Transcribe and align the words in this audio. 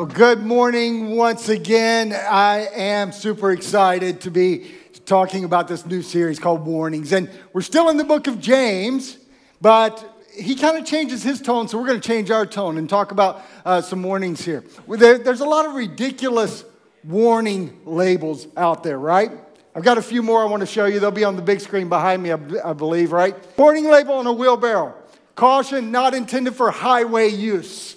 Well, 0.00 0.08
good 0.08 0.42
morning 0.42 1.10
once 1.14 1.50
again. 1.50 2.14
I 2.14 2.68
am 2.74 3.12
super 3.12 3.52
excited 3.52 4.22
to 4.22 4.30
be 4.30 4.72
talking 5.04 5.44
about 5.44 5.68
this 5.68 5.84
new 5.84 6.00
series 6.00 6.38
called 6.38 6.64
Warnings. 6.64 7.12
And 7.12 7.28
we're 7.52 7.60
still 7.60 7.90
in 7.90 7.98
the 7.98 8.04
book 8.04 8.26
of 8.26 8.40
James, 8.40 9.18
but 9.60 10.02
he 10.32 10.54
kind 10.54 10.78
of 10.78 10.86
changes 10.86 11.22
his 11.22 11.42
tone, 11.42 11.68
so 11.68 11.76
we're 11.76 11.86
going 11.86 12.00
to 12.00 12.08
change 12.08 12.30
our 12.30 12.46
tone 12.46 12.78
and 12.78 12.88
talk 12.88 13.12
about 13.12 13.42
uh, 13.66 13.82
some 13.82 14.02
warnings 14.02 14.42
here. 14.42 14.64
There, 14.88 15.18
there's 15.18 15.42
a 15.42 15.46
lot 15.46 15.66
of 15.66 15.74
ridiculous 15.74 16.64
warning 17.04 17.78
labels 17.84 18.46
out 18.56 18.82
there, 18.82 18.98
right? 18.98 19.30
I've 19.74 19.84
got 19.84 19.98
a 19.98 20.02
few 20.02 20.22
more 20.22 20.40
I 20.40 20.46
want 20.46 20.60
to 20.60 20.66
show 20.66 20.86
you. 20.86 20.98
They'll 20.98 21.10
be 21.10 21.24
on 21.24 21.36
the 21.36 21.42
big 21.42 21.60
screen 21.60 21.90
behind 21.90 22.22
me, 22.22 22.32
I 22.32 22.72
believe, 22.72 23.12
right? 23.12 23.36
Warning 23.58 23.90
label 23.90 24.14
on 24.14 24.26
a 24.26 24.32
wheelbarrow. 24.32 24.94
Caution 25.34 25.90
not 25.90 26.14
intended 26.14 26.54
for 26.54 26.70
highway 26.70 27.28
use. 27.28 27.96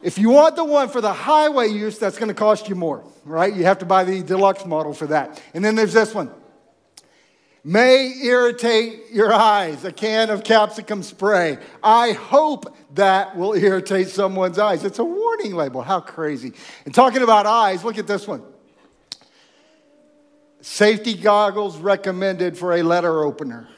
If 0.00 0.18
you 0.18 0.30
want 0.30 0.56
the 0.56 0.64
one 0.64 0.88
for 0.88 1.00
the 1.00 1.12
highway 1.12 1.68
use, 1.68 1.98
that's 1.98 2.18
going 2.18 2.28
to 2.28 2.34
cost 2.34 2.68
you 2.68 2.74
more, 2.74 3.04
right? 3.24 3.54
You 3.54 3.64
have 3.64 3.78
to 3.78 3.86
buy 3.86 4.04
the 4.04 4.22
deluxe 4.22 4.64
model 4.64 4.94
for 4.94 5.08
that. 5.08 5.42
And 5.54 5.64
then 5.64 5.74
there's 5.74 5.92
this 5.92 6.14
one. 6.14 6.30
May 7.64 8.14
irritate 8.22 9.10
your 9.12 9.32
eyes, 9.32 9.84
a 9.84 9.92
can 9.92 10.30
of 10.30 10.44
capsicum 10.44 11.02
spray. 11.02 11.58
I 11.82 12.12
hope 12.12 12.76
that 12.94 13.36
will 13.36 13.54
irritate 13.54 14.08
someone's 14.08 14.58
eyes. 14.58 14.84
It's 14.84 15.00
a 15.00 15.04
warning 15.04 15.54
label. 15.54 15.82
How 15.82 16.00
crazy. 16.00 16.52
And 16.84 16.94
talking 16.94 17.22
about 17.22 17.46
eyes, 17.46 17.84
look 17.84 17.98
at 17.98 18.06
this 18.06 18.26
one. 18.26 18.42
Safety 20.60 21.14
goggles 21.14 21.76
recommended 21.78 22.56
for 22.56 22.74
a 22.74 22.82
letter 22.82 23.24
opener. 23.24 23.68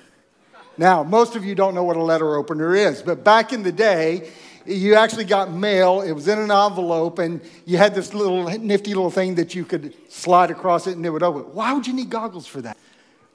Now, 0.77 1.03
most 1.03 1.35
of 1.35 1.45
you 1.45 1.55
don't 1.55 1.75
know 1.75 1.85
what 1.85 1.97
a 1.97 2.03
letter 2.03 2.37
opener 2.37 2.75
is, 2.75 3.03
but 3.03 3.25
back 3.25 3.53
in 3.53 3.63
the 3.63 3.73
day, 3.73 4.31
you 4.67 4.95
actually 4.95 5.25
got 5.25 5.53
mail. 5.53 6.03
It 6.03 6.13
was 6.13 6.29
in 6.29 6.39
an 6.39 6.51
envelope, 6.51 7.19
and 7.19 7.41
you 7.65 7.79
had 7.79 7.95
this 7.95 8.15
little 8.15 8.45
nifty 8.59 8.95
little 8.95 9.11
thing 9.11 9.37
that 9.37 9.55
you 9.55 9.65
could 9.65 9.95
slide 10.11 10.51
across 10.51 10.87
it 10.87 10.97
and 10.97 11.05
it 11.05 11.11
would 11.11 11.23
open. 11.23 11.43
Why 11.55 11.73
would 11.73 11.87
you 11.87 11.93
need 11.93 12.11
goggles 12.11 12.47
for 12.47 12.61
that? 12.63 12.77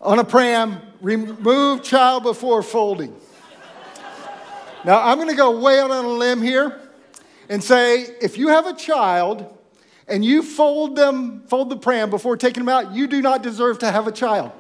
On 0.02 0.20
a 0.20 0.24
pram, 0.24 0.82
remove 1.02 1.84
child 1.84 2.24
before 2.24 2.62
folding. 2.62 3.16
now, 4.84 5.02
I'm 5.02 5.18
going 5.18 5.30
to 5.30 5.36
go 5.36 5.60
way 5.60 5.80
out 5.80 5.92
on 5.92 6.06
a 6.06 6.10
limb 6.10 6.42
here 6.42 6.80
and 7.50 7.64
say 7.64 8.02
if 8.22 8.38
you 8.38 8.50
have 8.50 8.68
a 8.68 8.74
child 8.74 9.52
and 10.08 10.24
you 10.24 10.44
fold 10.44 10.96
them, 10.96 11.44
fold 11.48 11.70
the 11.70 11.78
pram 11.78 12.10
before 12.10 12.38
taking 12.38 12.64
them 12.64 12.70
out, 12.70 12.94
you 12.94 13.08
do 13.08 13.22
not 13.22 13.42
deserve 13.42 13.80
to 13.80 13.92
have 13.92 14.06
a 14.08 14.12
child. 14.12 14.52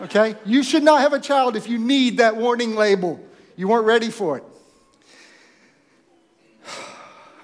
Okay? 0.00 0.36
You 0.44 0.62
should 0.62 0.82
not 0.82 1.00
have 1.00 1.12
a 1.12 1.20
child 1.20 1.56
if 1.56 1.68
you 1.68 1.78
need 1.78 2.18
that 2.18 2.36
warning 2.36 2.76
label. 2.76 3.20
You 3.56 3.68
weren't 3.68 3.86
ready 3.86 4.10
for 4.10 4.38
it. 4.38 4.44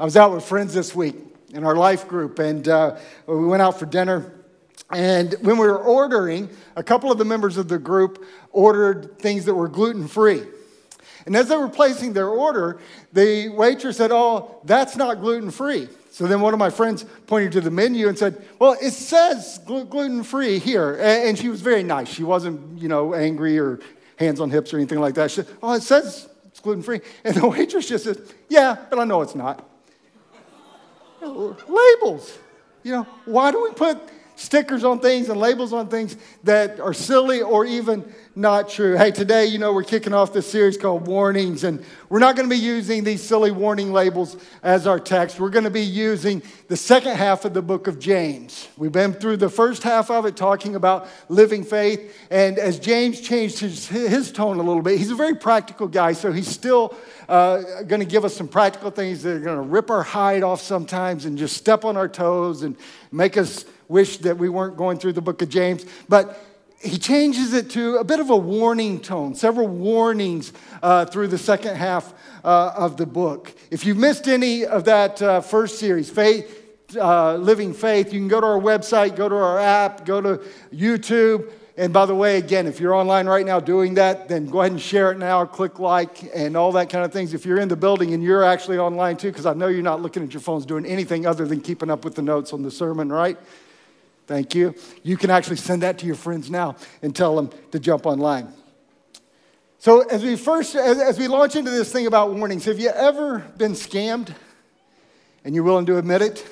I 0.01 0.05
was 0.05 0.17
out 0.17 0.33
with 0.33 0.45
friends 0.45 0.75
this 0.75 0.95
week 0.95 1.17
in 1.53 1.65
our 1.65 1.75
life 1.75 2.07
group, 2.07 2.39
and 2.39 2.69
uh, 2.69 2.97
we 3.27 3.47
went 3.47 3.63
out 3.63 3.81
for 3.81 3.87
dinner. 3.87 4.33
And 4.91 5.35
when 5.41 5.59
we 5.59 5.67
were 5.67 5.79
ordering, 5.79 6.51
a 6.77 6.85
couple 6.85 7.11
of 7.11 7.19
the 7.19 7.25
members 7.25 7.57
of 7.57 7.67
the 7.67 7.81
group 7.81 8.25
ordered 8.53 9.19
things 9.19 9.45
that 9.47 9.55
were 9.55 9.67
gluten 9.67 10.07
free. 10.07 10.45
And 11.27 11.35
as 11.35 11.49
they 11.49 11.57
were 11.57 11.69
placing 11.69 12.13
their 12.13 12.29
order, 12.29 12.79
the 13.13 13.49
waitress 13.49 13.97
said, 13.97 14.13
Oh, 14.13 14.61
that's 14.63 14.97
not 14.97 15.21
gluten 15.21 15.51
free. 15.51 15.89
So 16.13 16.29
then 16.29 16.41
one 16.43 16.55
of 16.55 16.61
my 16.61 16.71
friends 16.71 17.05
pointed 17.27 17.51
to 17.53 17.61
the 17.61 17.73
menu 17.73 18.07
and 18.07 18.17
said, 18.17 18.41
Well, 18.61 18.77
it 18.81 18.93
says 18.93 19.59
gluten 19.67 20.23
free 20.23 20.61
here. 20.61 20.97
And 21.01 21.37
she 21.37 21.49
was 21.49 21.61
very 21.61 21.83
nice. 21.83 22.09
She 22.09 22.23
wasn't, 22.23 22.81
you 22.81 22.87
know, 22.87 23.15
angry 23.15 23.59
or 23.59 23.81
hands 24.15 24.41
on 24.41 24.49
hips 24.51 24.73
or 24.73 24.77
anything 24.77 25.01
like 25.01 25.15
that. 25.17 25.33
She 25.33 25.43
said, 25.43 25.49
Oh, 25.61 25.73
it 25.73 25.83
says 25.83 26.29
it's 26.47 26.61
gluten 26.61 26.85
free. 26.85 27.01
And 27.25 27.35
the 27.35 27.49
waitress 27.49 27.89
just 27.89 28.05
said, 28.05 28.21
Yeah, 28.49 28.77
but 28.89 29.01
I 29.01 29.05
know 29.05 29.23
it's 29.23 29.35
not. 29.35 29.68
Labels. 31.69 32.39
You 32.83 32.93
know, 32.93 33.07
why 33.25 33.51
do 33.51 33.63
we 33.63 33.71
put 33.73 33.99
stickers 34.39 34.85
on 34.85 35.01
things 35.01 35.29
and 35.29 35.39
labels 35.39 35.73
on 35.73 35.89
things 35.89 36.17
that 36.45 36.79
are 36.79 36.95
silly 36.95 37.43
or 37.43 37.65
even 37.65 38.05
not 38.37 38.69
true. 38.69 38.97
Hey, 38.97 39.11
today, 39.11 39.47
you 39.47 39.59
know, 39.59 39.73
we're 39.73 39.83
kicking 39.83 40.15
off 40.15 40.33
this 40.33 40.49
series 40.49 40.77
called 40.77 41.09
Warnings, 41.09 41.65
and 41.65 41.85
we're 42.09 42.21
not 42.21 42.37
going 42.37 42.49
to 42.49 42.55
be 42.55 42.61
using 42.61 43.03
these 43.03 43.21
silly 43.21 43.51
warning 43.51 43.93
labels 43.93 44.37
as 44.63 44.87
our 44.87 45.01
text. 45.01 45.41
We're 45.41 45.51
going 45.51 45.65
to 45.65 45.71
be 45.71 45.83
using 45.83 46.41
the 46.69 46.77
second 46.77 47.17
half 47.17 47.45
of 47.45 47.53
the 47.53 47.63
book 47.63 47.89
of 47.89 47.99
James. 47.99 48.69
We've 48.77 48.93
been 48.93 49.13
through 49.13 49.39
the 49.39 49.49
first 49.49 49.83
half 49.83 50.09
of 50.09 50.25
it 50.25 50.37
talking 50.37 50.77
about 50.77 51.09
living 51.29 51.65
faith, 51.65 52.17
and 52.31 52.61
as 52.61 52.79
James 52.79 53.21
changed 53.21 53.59
his, 53.59 53.89
his 53.89 54.31
tone 54.31 54.61
a 54.61 54.63
little 54.63 54.83
bit, 54.83 54.99
he's 54.99 55.11
a 55.11 55.17
very 55.17 55.35
practical 55.35 55.89
guy, 55.89 56.13
so 56.13 56.31
he's 56.31 56.49
still 56.49 56.95
uh, 57.29 57.83
going 57.83 58.01
to 58.01 58.07
give 58.07 58.25
us 58.25 58.37
some 58.37 58.47
practical 58.47 58.93
things 58.93 59.25
that 59.25 59.35
are 59.35 59.41
going 59.41 59.57
to 59.57 59.69
rip 59.69 59.91
our 59.91 60.05
hide 60.05 60.45
off 60.45 60.61
sometimes 60.61 61.25
and 61.25 61.37
just 61.37 61.57
step 61.57 61.85
on 61.85 61.97
our 61.97 62.09
toes 62.09 62.63
and 62.63 62.77
make 63.11 63.37
us 63.37 63.65
wish 63.89 64.19
that 64.19 64.39
we 64.39 64.49
weren't 64.49 64.77
going 64.77 64.99
through 64.99 65.15
the 65.15 65.23
book 65.23 65.43
of 65.43 65.49
James. 65.49 65.85
But 66.09 66.45
he 66.81 66.97
changes 66.99 67.55
it 67.55 67.71
to 67.71 67.97
a 67.97 68.05
bit 68.05 68.21
of 68.21 68.31
a 68.31 68.37
warning 68.37 69.01
tone, 69.01 69.35
several 69.35 69.67
warnings 69.67 70.53
uh, 70.83 71.07
through 71.07 71.29
the 71.29 71.39
second 71.39 71.77
half 71.77 72.15
uh, 72.45 72.73
of 72.77 72.97
the 72.97 73.07
book. 73.07 73.53
If 73.71 73.85
you've 73.85 73.97
missed 73.97 74.29
any 74.29 74.65
of 74.65 74.85
that 74.85 75.21
uh, 75.21 75.41
first 75.41 75.79
series, 75.79 76.09
Faith, 76.09 76.67
uh, 76.97 77.35
Living 77.37 77.75
Faith, 77.75 78.13
you 78.13 78.21
can 78.21 78.29
go 78.29 78.41
to 78.41 78.47
our 78.47 78.61
website, 78.61 79.17
go 79.17 79.29
to 79.29 79.35
our 79.35 79.59
app, 79.59 80.07
go 80.07 80.21
to 80.21 80.41
YouTube. 80.73 81.51
And 81.77 81.93
by 81.93 82.07
the 82.07 82.15
way, 82.15 82.39
again, 82.39 82.67
if 82.67 82.81
you're 82.81 82.95
online 82.95 83.27
right 83.27 83.47
now 83.47 83.61
doing 83.61 83.95
that, 83.95 84.29
then 84.29 84.47
go 84.47 84.61
ahead 84.61 84.73
and 84.73 84.81
share 84.81 85.13
it 85.13 85.19
now, 85.19 85.45
click 85.45 85.79
like, 85.79 86.29
and 86.35 86.57
all 86.57 86.73
that 86.73 86.91
kind 86.91 87.05
of 87.05 87.13
things. 87.13 87.35
If 87.35 87.47
you're 87.47 87.61
in 87.61 87.69
the 87.69 87.77
building 87.77 88.15
and 88.15 88.23
you're 88.23 88.43
actually 88.43 88.79
online 88.79 89.17
too, 89.17 89.31
because 89.31 89.47
I 89.47 89.55
know 89.55 89.69
you're 89.69 89.83
not 89.83 90.03
looking 90.03 90.25
at 90.25 90.33
your 90.33 90.41
phones 90.41 90.67
doing 90.67 90.87
anything 90.87 91.25
other 91.25 91.47
than 91.47 91.61
keeping 91.61 91.91
up 91.91 92.05
with 92.05 92.15
the 92.17 92.23
notes 92.23 92.53
on 92.53 92.63
the 92.63 92.71
sermon, 92.71 93.11
right? 93.13 93.39
Thank 94.29 94.55
you. 94.55 94.75
You 95.03 95.17
can 95.17 95.31
actually 95.31 95.57
send 95.57 95.81
that 95.83 95.99
to 96.01 96.07
your 96.07 96.15
friends 96.15 96.51
now 96.51 96.77
and 97.01 97.17
tell 97.17 97.35
them 97.35 97.49
to 97.73 97.81
jump 97.81 98.05
online. 98.05 98.53
So, 99.79 100.03
as 100.03 100.23
we 100.23 100.37
first, 100.37 100.77
as, 100.77 101.19
we 101.19 101.29
launch 101.29 101.57
into 101.57 101.71
this 101.71 101.91
thing 101.91 102.07
about 102.07 102.35
warnings, 102.35 102.67
have 102.67 102.79
you 102.79 102.91
ever 102.91 103.39
been 103.57 103.73
scammed 103.73 104.35
and 105.45 105.55
you're 105.55 105.65
willing 105.65 105.87
to 105.87 105.97
admit 105.97 106.21
it? 106.21 106.47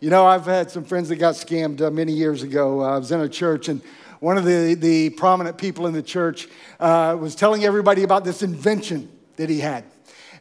You 0.00 0.10
know, 0.10 0.26
I've 0.26 0.44
had 0.44 0.72
some 0.72 0.82
friends 0.82 1.08
that 1.10 1.16
got 1.16 1.34
scammed 1.34 1.82
uh, 1.82 1.88
many 1.88 2.12
years 2.12 2.42
ago. 2.42 2.82
Uh, 2.82 2.96
I 2.96 2.98
was 2.98 3.12
in 3.12 3.20
a 3.20 3.28
church, 3.28 3.68
and 3.68 3.80
one 4.18 4.36
of 4.36 4.44
the, 4.44 4.74
the 4.74 5.10
prominent 5.10 5.56
people 5.56 5.86
in 5.86 5.92
the 5.92 6.02
church 6.02 6.48
uh, 6.80 7.16
was 7.20 7.36
telling 7.36 7.64
everybody 7.64 8.02
about 8.02 8.24
this 8.24 8.42
invention 8.42 9.08
that 9.36 9.48
he 9.48 9.60
had. 9.60 9.84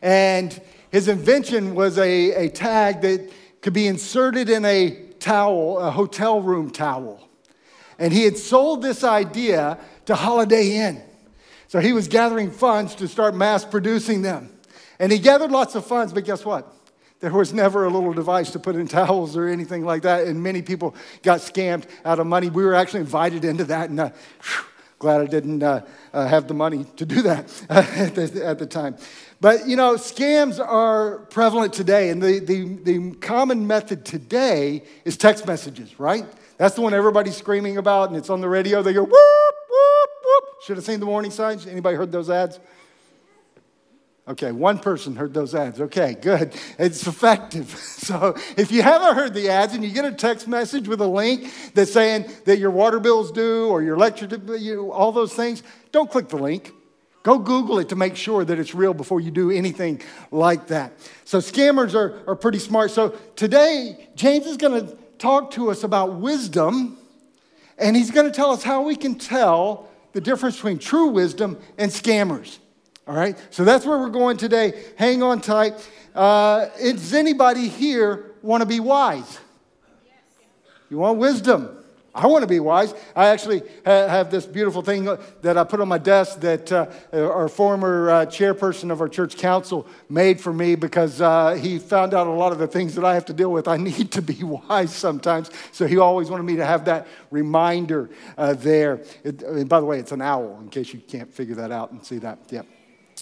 And 0.02 0.60
his 0.92 1.08
invention 1.08 1.76
was 1.76 2.00
a, 2.00 2.46
a 2.46 2.50
tag 2.50 3.02
that 3.02 3.32
could 3.62 3.74
be 3.74 3.86
inserted 3.86 4.50
in 4.50 4.66
a 4.66 5.09
towel, 5.20 5.80
a 5.80 5.92
hotel 5.92 6.42
room 6.42 6.72
towel. 6.72 7.28
And 7.98 8.14
he 8.14 8.24
had 8.24 8.38
sold 8.38 8.82
this 8.82 9.04
idea 9.04 9.78
to 10.06 10.16
Holiday 10.16 10.78
Inn. 10.78 11.02
So 11.68 11.80
he 11.80 11.94
was 11.94 12.08
gathering 12.08 12.50
funds 12.50 12.96
to 12.96 13.08
start 13.08 13.36
mass 13.36 13.64
producing 13.64 14.22
them. 14.22 14.50
And 15.00 15.12
he 15.12 15.20
gathered 15.20 15.52
lots 15.52 15.76
of 15.76 15.86
funds, 15.86 16.14
but 16.14 16.26
guess 16.26 16.44
what? 16.44 16.74
There 17.20 17.32
was 17.32 17.54
never 17.54 17.86
a 17.86 17.90
little 17.90 18.14
device 18.14 18.52
to 18.52 18.60
put 18.60 18.76
in 18.76 18.88
towels 18.88 19.36
or 19.36 19.48
anything 19.48 19.84
like 19.84 20.04
that. 20.04 20.26
And 20.26 20.42
many 20.42 20.62
people 20.62 20.96
got 21.22 21.42
scammed 21.42 21.84
out 22.06 22.20
of 22.20 22.28
money. 22.28 22.50
We 22.50 22.64
were 22.64 22.74
actually 22.74 23.02
invited 23.02 23.44
into 23.44 23.66
that. 23.66 23.90
And 23.90 24.00
uh, 24.00 24.10
whew, 24.42 24.66
glad 25.00 25.22
I 25.22 25.26
didn't 25.26 25.62
uh, 25.62 25.86
uh, 26.14 26.28
have 26.28 26.48
the 26.48 26.54
money 26.54 26.86
to 26.96 27.06
do 27.06 27.22
that 27.24 27.66
at, 27.70 28.16
the, 28.16 28.46
at 28.46 28.60
the 28.60 28.66
time. 28.66 28.96
But 29.42 29.68
you 29.68 29.76
know, 29.76 29.96
scams 29.96 30.60
are 30.60 31.20
prevalent 31.30 31.74
today, 31.74 32.10
and 32.10 32.22
the, 32.22 32.40
the, 32.40 32.64
the 32.84 33.12
common 33.16 33.68
method 33.68 34.06
today 34.06 34.84
is 35.06 35.16
text 35.16 35.48
messages, 35.48 36.00
right? 36.00 36.26
That's 36.58 36.76
the 36.76 36.82
one 36.82 36.94
everybody's 36.94 37.38
screaming 37.38 37.78
about, 37.78 38.10
and 38.10 38.18
it's 38.18 38.30
on 38.30 38.42
the 38.42 38.50
radio. 38.50 38.82
They 38.82 38.92
go, 38.92 39.04
whoop, 39.04 39.12
whoop, 39.14 40.10
whoop. 40.26 40.44
Should 40.66 40.76
have 40.76 40.86
seen 40.86 41.00
the 41.00 41.06
warning 41.06 41.32
signs. 41.32 41.66
Anybody 41.66 41.96
heard 41.96 42.12
those 42.12 42.30
ads? 42.30 42.60
Okay, 44.28 44.52
one 44.52 44.78
person 44.78 45.16
heard 45.16 45.34
those 45.34 45.56
ads. 45.56 45.80
Okay, 45.82 46.16
good. 46.22 46.54
It's 46.78 47.06
effective. 47.08 47.86
So 48.10 48.36
if 48.58 48.72
you 48.72 48.82
haven't 48.82 49.14
heard 49.14 49.36
the 49.36 49.50
ads 49.50 49.76
and 49.76 49.84
you 49.84 49.92
get 49.92 50.04
a 50.04 50.12
text 50.12 50.48
message 50.48 50.88
with 50.88 51.00
a 51.00 51.08
link 51.08 51.54
that's 51.76 51.94
saying 51.94 52.26
that 52.46 52.58
your 52.58 52.72
water 52.72 53.00
bill's 53.00 53.32
due 53.32 53.68
or 53.68 53.84
your 53.84 53.94
electric, 53.94 54.32
all 54.92 55.12
those 55.12 55.36
things, 55.36 55.62
don't 55.92 56.10
click 56.10 56.28
the 56.28 56.38
link. 56.38 56.74
Go 57.24 57.38
Google 57.38 57.80
it 57.80 57.90
to 57.90 57.96
make 57.96 58.16
sure 58.16 58.46
that 58.46 58.60
it's 58.60 58.74
real 58.74 58.94
before 58.94 59.20
you 59.20 59.30
do 59.30 59.52
anything 59.52 60.02
like 60.32 60.68
that. 60.68 60.94
So 61.26 61.40
scammers 61.40 61.94
are, 61.94 62.24
are 62.28 62.36
pretty 62.36 62.60
smart. 62.60 62.92
So 62.92 63.10
today, 63.36 64.08
James 64.16 64.46
is 64.46 64.58
going 64.58 64.88
to 64.88 64.98
talk 65.18 65.52
to 65.52 65.70
us 65.70 65.84
about 65.84 66.16
wisdom, 66.16 66.98
and 67.78 67.96
he's 67.96 68.12
going 68.12 68.26
to 68.26 68.32
tell 68.32 68.52
us 68.52 68.64
how 68.64 68.84
we 68.84 68.96
can 68.96 69.16
tell 69.16 69.90
the 70.14 70.22
difference 70.22 70.56
between 70.56 70.80
true 70.80 71.08
wisdom 71.08 71.58
and 71.78 71.92
scammers. 71.92 72.60
All 73.06 73.16
right? 73.16 73.38
So 73.50 73.66
that's 73.66 73.86
where 73.86 73.98
we're 73.98 74.10
going 74.10 74.38
today. 74.38 74.86
Hang 74.98 75.22
on 75.22 75.42
tight. 75.42 75.74
Uh, 76.16 76.68
does 76.78 77.14
anybody 77.14 77.68
here 77.68 78.32
want 78.42 78.62
to 78.62 78.66
be 78.66 78.80
wise? 78.80 79.40
You 80.90 81.00
want 81.00 81.18
wisdom? 81.18 81.79
I 82.14 82.28
want 82.28 82.42
to 82.42 82.48
be 82.48 82.60
wise. 82.60 82.94
I 83.16 83.28
actually 83.28 83.62
have 83.86 84.32
this 84.32 84.46
beautiful 84.46 84.82
thing 84.82 85.06
that 85.42 85.58
I 85.58 85.64
put 85.64 85.80
on 85.80 85.88
my 85.88 85.98
desk 85.98 86.40
that 86.42 86.72
uh, 86.72 86.88
our 87.14 87.48
former 87.48 88.10
uh, 88.10 88.26
chairperson 88.26 88.92
of 88.92 89.02
our 89.02 89.08
church 89.08 89.38
council 89.38 89.88
made 90.10 90.42
for 90.42 90.52
me 90.52 90.76
because 90.76 91.22
uh, 91.22 91.54
he 91.54 91.78
found 91.78 92.14
out 92.14 92.28
a 92.28 92.32
lot 92.32 92.52
of 92.52 92.58
the 92.58 92.68
things 92.68 92.96
that 92.96 93.06
I 93.06 93.14
have 93.14 93.26
to 93.26 93.34
deal 93.34 93.52
with. 93.52 93.68
I 93.68 93.78
need 93.90 94.12
to 94.14 94.22
be 94.22 94.44
wise 94.44 94.94
sometimes. 94.94 95.52
So 95.72 95.88
he 95.88 95.98
always 95.98 96.30
wanted 96.30 96.44
me 96.44 96.56
to 96.58 96.66
have 96.66 96.86
that 96.86 97.08
reminder 97.32 98.10
uh, 98.38 98.54
there. 98.54 99.02
It, 99.24 99.44
and 99.44 99.70
by 99.70 99.80
the 99.80 99.86
way, 99.86 100.00
it's 100.00 100.12
an 100.12 100.22
owl 100.22 100.60
in 100.62 100.70
case 100.70 100.94
you 100.94 101.00
can't 101.00 101.32
figure 101.32 101.56
that 101.56 101.72
out 101.72 101.92
and 101.92 102.04
see 102.06 102.18
that. 102.20 102.40
Yep. 102.50 102.66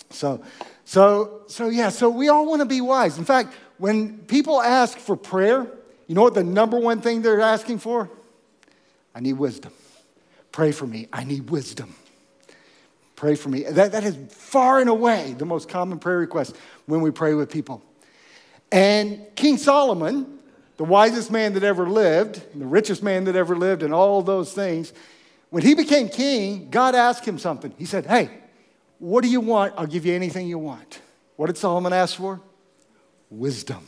So, 0.09 0.41
so, 0.85 1.41
so 1.47 1.69
yeah, 1.69 1.89
so 1.89 2.09
we 2.09 2.29
all 2.29 2.45
want 2.45 2.61
to 2.61 2.65
be 2.65 2.81
wise. 2.81 3.17
In 3.17 3.25
fact, 3.25 3.53
when 3.77 4.19
people 4.19 4.61
ask 4.61 4.97
for 4.97 5.15
prayer, 5.15 5.67
you 6.07 6.15
know 6.15 6.23
what 6.23 6.33
the 6.33 6.43
number 6.43 6.79
one 6.79 7.01
thing 7.01 7.21
they're 7.21 7.41
asking 7.41 7.79
for? 7.79 8.09
I 9.17 9.19
need 9.19 9.33
wisdom. 9.33 9.73
Pray 10.51 10.71
for 10.71 10.85
me. 10.85 11.07
I 11.11 11.23
need 11.23 11.49
wisdom. 11.49 11.95
Pray 13.15 13.33
for 13.33 13.49
me. 13.49 13.63
That, 13.63 13.93
that 13.93 14.03
is 14.03 14.15
far 14.29 14.79
and 14.79 14.91
away 14.91 15.33
the 15.35 15.43
most 15.43 15.69
common 15.69 15.97
prayer 15.97 16.19
request 16.19 16.55
when 16.85 17.01
we 17.01 17.09
pray 17.09 17.33
with 17.33 17.49
people. 17.49 17.81
And 18.71 19.25
King 19.35 19.57
Solomon, 19.57 20.37
the 20.77 20.83
wisest 20.83 21.31
man 21.31 21.53
that 21.53 21.63
ever 21.63 21.89
lived, 21.89 22.43
the 22.53 22.67
richest 22.67 23.01
man 23.01 23.23
that 23.23 23.35
ever 23.35 23.55
lived, 23.55 23.81
and 23.81 23.91
all 23.91 24.21
those 24.21 24.53
things, 24.53 24.93
when 25.49 25.63
he 25.63 25.73
became 25.73 26.09
king, 26.09 26.69
God 26.69 26.93
asked 26.93 27.25
him 27.25 27.39
something. 27.39 27.73
He 27.75 27.85
said, 27.85 28.05
Hey, 28.05 28.29
what 28.99 29.23
do 29.23 29.31
you 29.31 29.41
want? 29.41 29.73
I'll 29.77 29.87
give 29.87 30.05
you 30.05 30.13
anything 30.13 30.47
you 30.47 30.59
want. 30.59 31.01
What 31.37 31.47
did 31.47 31.57
Solomon 31.57 31.91
ask 31.91 32.17
for? 32.17 32.39
Wisdom. 33.31 33.87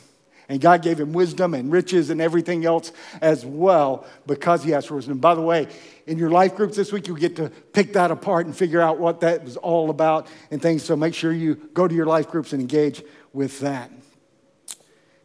And 0.50 0.60
God 0.60 0.82
gave 0.82 0.98
him 0.98 1.12
wisdom 1.12 1.54
and 1.54 1.70
riches 1.70 2.10
and 2.10 2.20
everything 2.20 2.66
else 2.66 2.90
as 3.20 3.46
well 3.46 4.04
because 4.26 4.64
he 4.64 4.74
asked 4.74 4.88
for 4.88 4.96
wisdom. 4.96 5.18
By 5.18 5.36
the 5.36 5.40
way, 5.40 5.68
in 6.08 6.18
your 6.18 6.28
life 6.28 6.56
groups 6.56 6.74
this 6.76 6.92
week, 6.92 7.06
you 7.06 7.16
get 7.16 7.36
to 7.36 7.50
pick 7.50 7.92
that 7.92 8.10
apart 8.10 8.46
and 8.46 8.56
figure 8.56 8.80
out 8.80 8.98
what 8.98 9.20
that 9.20 9.44
was 9.44 9.56
all 9.56 9.90
about 9.90 10.26
and 10.50 10.60
things. 10.60 10.82
So 10.82 10.96
make 10.96 11.14
sure 11.14 11.32
you 11.32 11.54
go 11.72 11.86
to 11.86 11.94
your 11.94 12.04
life 12.04 12.28
groups 12.28 12.52
and 12.52 12.60
engage 12.60 13.00
with 13.32 13.60
that. 13.60 13.92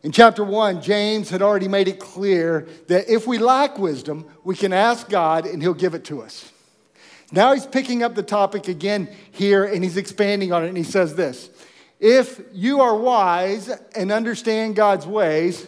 In 0.04 0.12
chapter 0.12 0.44
one, 0.44 0.80
James 0.80 1.32
had 1.32 1.42
already 1.42 1.68
made 1.68 1.88
it 1.88 2.00
clear 2.00 2.68
that 2.86 3.10
if 3.10 3.26
we 3.26 3.40
lack 3.40 3.80
wisdom, 3.80 4.28
we 4.44 4.56
can 4.56 4.74
ask 4.74 5.10
God 5.10 5.48
and 5.48 5.60
he'll 5.60 5.74
give 5.74 5.96
it 5.96 6.04
to 6.06 6.22
us. 6.22 6.52
Now 7.32 7.56
he's 7.56 7.66
picking 7.66 8.04
up 8.04 8.14
the 8.14 8.22
topic 8.22 8.68
again 8.68 9.10
here 9.32 9.66
and 9.66 9.84
he's 9.84 9.98
expanding 9.98 10.54
on 10.54 10.64
it 10.64 10.68
and 10.68 10.78
he 10.78 10.84
says 10.84 11.16
this 11.16 11.50
if 12.00 12.42
you 12.54 12.82
are 12.82 12.96
wise 12.96 13.70
and 13.96 14.12
understand 14.12 14.76
God's 14.76 15.08
ways, 15.08 15.68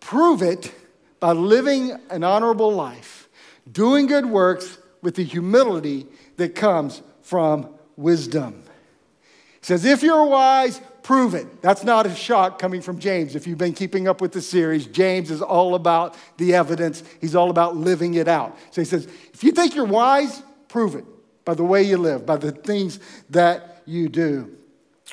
prove 0.00 0.42
it 0.42 0.72
by 1.20 1.32
living 1.32 1.92
an 2.10 2.24
honorable 2.24 2.72
life, 2.72 3.28
doing 3.70 4.06
good 4.06 4.26
works 4.26 4.78
with 5.02 5.14
the 5.14 5.24
humility 5.24 6.06
that 6.36 6.54
comes 6.54 7.02
from 7.22 7.68
wisdom. 7.96 8.62
He 9.60 9.66
says, 9.66 9.84
if 9.84 10.02
you're 10.02 10.24
wise, 10.24 10.80
prove 11.02 11.34
it. 11.34 11.62
That's 11.62 11.84
not 11.84 12.06
a 12.06 12.14
shock 12.14 12.58
coming 12.58 12.80
from 12.80 12.98
James. 12.98 13.36
If 13.36 13.46
you've 13.46 13.58
been 13.58 13.74
keeping 13.74 14.08
up 14.08 14.20
with 14.20 14.32
the 14.32 14.40
series, 14.40 14.86
James 14.86 15.30
is 15.30 15.42
all 15.42 15.74
about 15.74 16.16
the 16.38 16.54
evidence, 16.54 17.04
he's 17.20 17.34
all 17.34 17.50
about 17.50 17.76
living 17.76 18.14
it 18.14 18.28
out. 18.28 18.56
So 18.70 18.80
he 18.80 18.86
says, 18.86 19.06
if 19.32 19.44
you 19.44 19.52
think 19.52 19.74
you're 19.74 19.84
wise, 19.84 20.42
prove 20.68 20.94
it 20.94 21.04
by 21.44 21.54
the 21.54 21.64
way 21.64 21.82
you 21.82 21.96
live, 21.96 22.26
by 22.26 22.36
the 22.36 22.52
things 22.52 23.00
that 23.30 23.82
you 23.86 24.08
do. 24.08 24.56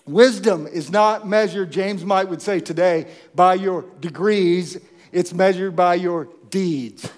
Wisdom 0.05 0.67
is 0.67 0.91
not 0.91 1.27
measured, 1.27 1.71
James 1.71 2.05
might 2.05 2.29
would 2.29 2.41
say 2.41 2.59
today, 2.59 3.07
by 3.35 3.55
your 3.55 3.83
degrees, 3.99 4.77
it's 5.11 5.33
measured 5.33 5.75
by 5.75 5.95
your 5.95 6.29
deeds. 6.49 7.09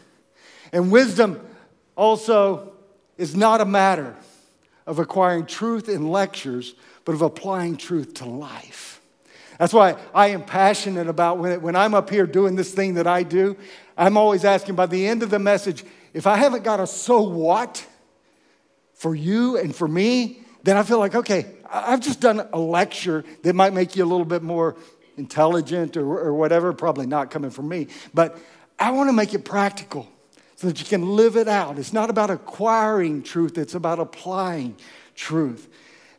And 0.72 0.92
wisdom 0.92 1.46
also 1.96 2.74
is 3.18 3.36
not 3.36 3.62
a 3.62 3.66
matter 3.66 4.16
of 4.88 5.00
acquiring 5.00 5.46
truth 5.46 5.90
in 5.90 6.10
lectures, 6.10 6.74
but 7.06 7.14
of 7.14 7.22
applying 7.22 7.78
truth 7.78 8.16
to 8.16 8.26
life. 8.26 9.02
That's 9.60 9.74
why 9.74 9.98
I 10.16 10.28
am 10.28 10.44
passionate 10.44 11.08
about 11.08 11.38
when, 11.38 11.62
when 11.62 11.76
I'm 11.76 11.94
up 11.94 12.10
here 12.10 12.26
doing 12.26 12.56
this 12.56 12.74
thing 12.74 12.94
that 12.94 13.08
I 13.08 13.24
do. 13.24 13.58
I'm 13.98 14.16
always 14.16 14.46
asking 14.46 14.76
by 14.76 14.86
the 14.86 15.06
end 15.06 15.22
of 15.22 15.30
the 15.30 15.38
message, 15.38 15.84
if 16.14 16.26
I 16.26 16.38
haven't 16.38 16.64
got 16.64 16.80
a 16.80 16.88
so 16.88 17.22
what 17.22 17.86
for 18.94 19.14
you 19.14 19.58
and 19.58 19.76
for 19.76 19.88
me, 19.88 20.44
then 20.64 20.78
I 20.78 20.84
feel 20.84 21.00
like, 21.00 21.16
okay, 21.16 21.46
I've 21.70 22.02
just 22.02 22.20
done 22.20 22.48
a 22.52 22.60
lecture 22.60 23.24
that 23.44 23.56
might 23.56 23.74
make 23.74 23.96
you 23.96 24.04
a 24.04 24.08
little 24.08 24.26
bit 24.26 24.44
more 24.44 24.76
intelligent 25.18 25.98
or, 25.98 26.06
or 26.06 26.34
whatever, 26.34 26.74
probably 26.74 27.06
not 27.06 27.32
coming 27.32 27.52
from 27.52 27.68
me, 27.68 27.88
but 28.14 28.38
I 28.78 28.92
want 28.92 29.10
to 29.10 29.14
make 29.14 29.34
it 29.34 29.46
practical 29.46 30.08
so 30.56 30.68
that 30.68 30.80
you 30.80 30.86
can 30.86 31.16
live 31.16 31.38
it 31.38 31.48
out. 31.48 31.80
It's 31.80 31.94
not 31.94 32.10
about 32.10 32.30
acquiring 32.30 33.24
truth, 33.24 33.58
it's 33.58 33.76
about 33.76 34.00
applying 34.00 34.76
truth. 35.16 35.70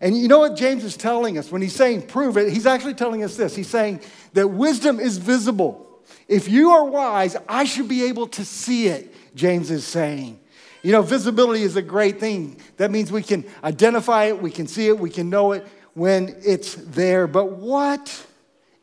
And 0.00 0.16
you 0.16 0.28
know 0.28 0.38
what 0.38 0.56
James 0.56 0.82
is 0.82 0.96
telling 0.96 1.36
us 1.36 1.52
when 1.52 1.60
he's 1.60 1.74
saying 1.74 2.06
prove 2.06 2.38
it? 2.38 2.50
He's 2.50 2.66
actually 2.66 2.94
telling 2.94 3.22
us 3.22 3.36
this. 3.36 3.54
He's 3.54 3.68
saying 3.68 4.00
that 4.32 4.48
wisdom 4.48 4.98
is 4.98 5.18
visible. 5.18 5.86
If 6.26 6.48
you 6.48 6.70
are 6.70 6.84
wise, 6.84 7.36
I 7.48 7.64
should 7.64 7.88
be 7.88 8.04
able 8.04 8.28
to 8.28 8.44
see 8.44 8.86
it, 8.86 9.14
James 9.34 9.70
is 9.70 9.86
saying. 9.86 10.39
You 10.82 10.92
know, 10.92 11.02
visibility 11.02 11.62
is 11.62 11.76
a 11.76 11.82
great 11.82 12.18
thing. 12.20 12.56
That 12.78 12.90
means 12.90 13.12
we 13.12 13.22
can 13.22 13.44
identify 13.62 14.24
it, 14.24 14.40
we 14.40 14.50
can 14.50 14.66
see 14.66 14.88
it, 14.88 14.98
we 14.98 15.10
can 15.10 15.28
know 15.28 15.52
it 15.52 15.66
when 15.94 16.36
it's 16.44 16.74
there. 16.74 17.26
But 17.26 17.52
what 17.52 18.26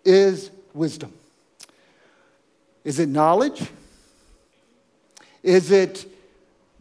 is 0.05 0.51
wisdom? 0.73 1.13
Is 2.83 2.99
it 2.99 3.09
knowledge? 3.09 3.67
Is 5.43 5.71
it 5.71 6.05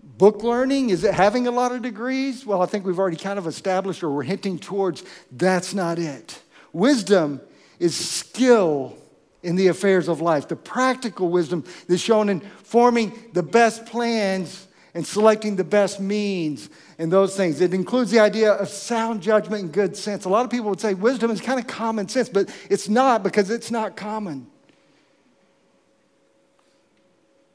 book 0.02 0.42
learning? 0.42 0.90
Is 0.90 1.04
it 1.04 1.14
having 1.14 1.46
a 1.46 1.50
lot 1.50 1.72
of 1.72 1.82
degrees? 1.82 2.44
Well, 2.44 2.62
I 2.62 2.66
think 2.66 2.84
we've 2.84 2.98
already 2.98 3.16
kind 3.16 3.38
of 3.38 3.46
established 3.46 4.02
or 4.02 4.10
we're 4.10 4.22
hinting 4.22 4.58
towards 4.58 5.02
that's 5.32 5.74
not 5.74 5.98
it. 5.98 6.40
Wisdom 6.72 7.40
is 7.78 7.96
skill 7.96 8.96
in 9.42 9.56
the 9.56 9.68
affairs 9.68 10.08
of 10.08 10.20
life, 10.20 10.48
the 10.48 10.56
practical 10.56 11.28
wisdom 11.28 11.64
that's 11.88 12.00
shown 12.00 12.28
in 12.28 12.40
forming 12.40 13.12
the 13.32 13.42
best 13.42 13.86
plans 13.86 14.65
and 14.96 15.06
selecting 15.06 15.56
the 15.56 15.62
best 15.62 16.00
means 16.00 16.70
and 16.98 17.12
those 17.12 17.36
things. 17.36 17.60
It 17.60 17.74
includes 17.74 18.10
the 18.10 18.18
idea 18.18 18.52
of 18.52 18.70
sound 18.70 19.20
judgment 19.20 19.62
and 19.62 19.70
good 19.70 19.94
sense. 19.94 20.24
A 20.24 20.30
lot 20.30 20.46
of 20.46 20.50
people 20.50 20.70
would 20.70 20.80
say 20.80 20.94
wisdom 20.94 21.30
is 21.30 21.38
kind 21.38 21.60
of 21.60 21.66
common 21.66 22.08
sense, 22.08 22.30
but 22.30 22.48
it's 22.70 22.88
not 22.88 23.22
because 23.22 23.50
it's 23.50 23.70
not 23.70 23.94
common. 23.94 24.46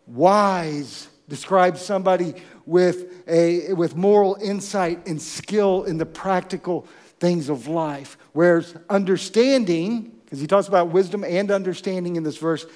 Wise 0.06 1.08
describes 1.28 1.82
somebody 1.82 2.36
with, 2.68 3.28
a, 3.28 3.74
with 3.74 3.96
moral 3.96 4.38
insight 4.40 5.08
and 5.08 5.20
skill 5.20 5.86
in 5.86 5.98
the 5.98 6.06
practical 6.06 6.88
things 7.20 7.50
of 7.50 7.68
life. 7.68 8.20
Whereas 8.34 8.76
understanding, 8.88 10.16
because 10.26 10.40
he 10.40 10.45
talks 10.45 10.68
about 10.68 10.90
wisdom 10.90 11.24
and 11.24 11.50
understanding 11.50 12.18
in 12.18 12.24
this 12.24 12.38
verse, 12.38 12.68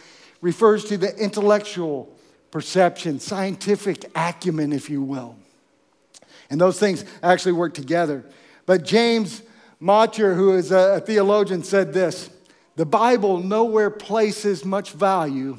refers 0.42 0.86
to 0.86 0.98
the 0.98 1.16
intellectual 1.18 2.15
perception, 2.56 3.20
scientific 3.20 4.10
acumen, 4.16 4.72
if 4.72 4.90
you 4.90 5.02
will. 5.02 5.36
And 6.50 6.62
those 6.62 6.80
things 6.80 7.04
actually 7.22 7.52
work 7.52 7.74
together. 7.74 8.24
But 8.66 8.86
James 8.86 9.42
Motyer, 9.82 10.34
who 10.36 10.56
is 10.56 10.72
a 10.72 11.02
theologian, 11.02 11.66
said 11.66 11.92
this 11.92 12.30
The 12.78 12.86
Bible 12.86 13.40
nowhere 13.40 13.90
places 13.90 14.64
much 14.64 14.94
value 14.94 15.58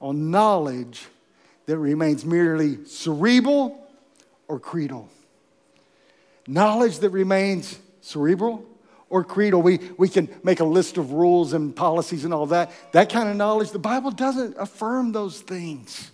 on 0.00 0.30
knowledge 0.30 1.04
that 1.66 1.78
remains 1.78 2.24
merely 2.24 2.84
cerebral 2.84 3.84
or 4.46 4.60
creedal. 4.60 5.08
Knowledge 6.46 7.00
that 7.00 7.10
remains 7.10 7.76
cerebral 8.02 8.64
or 9.08 9.24
creedal. 9.24 9.62
We, 9.62 9.80
we 9.98 10.08
can 10.08 10.28
make 10.44 10.60
a 10.60 10.64
list 10.64 10.96
of 10.96 11.10
rules 11.10 11.54
and 11.54 11.74
policies 11.74 12.24
and 12.24 12.32
all 12.32 12.46
that. 12.46 12.70
That 12.92 13.10
kind 13.10 13.28
of 13.28 13.34
knowledge, 13.34 13.72
the 13.72 13.80
Bible 13.80 14.12
doesn't 14.12 14.54
affirm 14.56 15.10
those 15.10 15.40
things. 15.40 16.12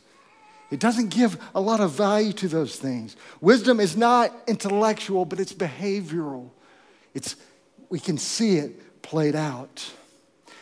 It 0.71 0.81
doesn't 0.81 1.11
give 1.11 1.39
a 1.55 1.61
lot 1.61 1.81
of 1.81 1.93
value 1.93 2.33
to 2.35 2.49
those 2.49 2.77
things. 2.77 3.17
Wisdom 3.41 3.79
is 3.79 3.97
not 3.97 4.33
intellectual, 4.47 5.25
but 5.25 5.39
it's 5.39 5.53
behavioral. 5.53 6.51
It's, 7.15 7.37
we 7.89 8.01
can 8.01 8.19
see 8.19 8.57
it 8.57 9.03
played 9.03 9.37
out. 9.37 9.89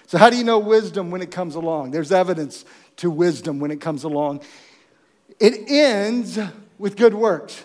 So, 0.07 0.19
how 0.19 0.29
do 0.29 0.37
you 0.37 0.45
know 0.45 0.59
wisdom 0.59 1.11
when 1.11 1.23
it 1.23 1.31
comes 1.31 1.55
along? 1.55 1.91
There's 1.91 2.13
evidence 2.13 2.65
to 2.97 3.11
wisdom 3.11 3.59
when 3.59 3.71
it 3.71 3.81
comes 3.81 4.05
along. 4.05 4.43
It 5.41 5.69
ends 5.69 6.39
with 6.79 6.97
good 6.97 7.15
works. 7.15 7.65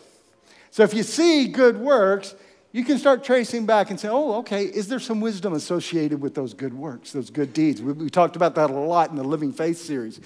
So, 0.71 0.83
if 0.83 0.93
you 0.93 1.03
see 1.03 1.49
good 1.49 1.77
works, 1.77 2.33
you 2.71 2.85
can 2.85 2.97
start 2.97 3.23
tracing 3.23 3.65
back 3.65 3.89
and 3.89 3.99
say, 3.99 4.07
oh, 4.07 4.35
okay, 4.35 4.63
is 4.63 4.87
there 4.87 4.99
some 4.99 5.19
wisdom 5.19 5.53
associated 5.53 6.21
with 6.21 6.35
those 6.35 6.53
good 6.53 6.73
works, 6.73 7.11
those 7.11 7.29
good 7.29 7.51
deeds? 7.51 7.81
We, 7.81 7.91
we 7.91 8.09
talked 8.09 8.35
about 8.35 8.55
that 8.55 8.69
a 8.69 8.73
lot 8.73 9.09
in 9.09 9.15
the 9.15 9.23
Living 9.23 9.51
Faith 9.51 9.77
series. 9.77 10.21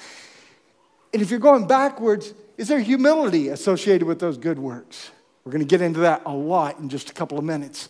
And 1.13 1.21
if 1.21 1.29
you're 1.29 1.39
going 1.39 1.67
backwards, 1.67 2.33
is 2.57 2.67
there 2.67 2.79
humility 2.79 3.49
associated 3.49 4.05
with 4.07 4.19
those 4.19 4.37
good 4.37 4.59
works? 4.59 5.11
We're 5.45 5.51
going 5.51 5.65
to 5.65 5.67
get 5.67 5.81
into 5.81 6.01
that 6.01 6.23
a 6.25 6.33
lot 6.33 6.79
in 6.79 6.89
just 6.89 7.09
a 7.09 7.13
couple 7.13 7.37
of 7.37 7.43
minutes. 7.43 7.89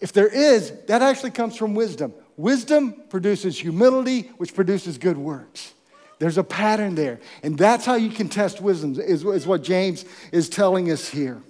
If 0.00 0.12
there 0.12 0.28
is, 0.28 0.72
that 0.86 1.02
actually 1.02 1.30
comes 1.30 1.56
from 1.56 1.74
wisdom. 1.74 2.12
Wisdom 2.36 2.94
produces 3.10 3.58
humility, 3.58 4.22
which 4.38 4.54
produces 4.54 4.98
good 4.98 5.16
works. 5.16 5.72
There's 6.18 6.38
a 6.38 6.44
pattern 6.44 6.94
there. 6.94 7.20
And 7.42 7.58
that's 7.58 7.84
how 7.84 7.96
you 7.96 8.10
can 8.10 8.28
test 8.28 8.60
wisdom, 8.60 8.98
is, 9.00 9.24
is 9.24 9.46
what 9.46 9.62
James 9.62 10.04
is 10.32 10.48
telling 10.48 10.90
us 10.90 11.08
here. 11.08 11.42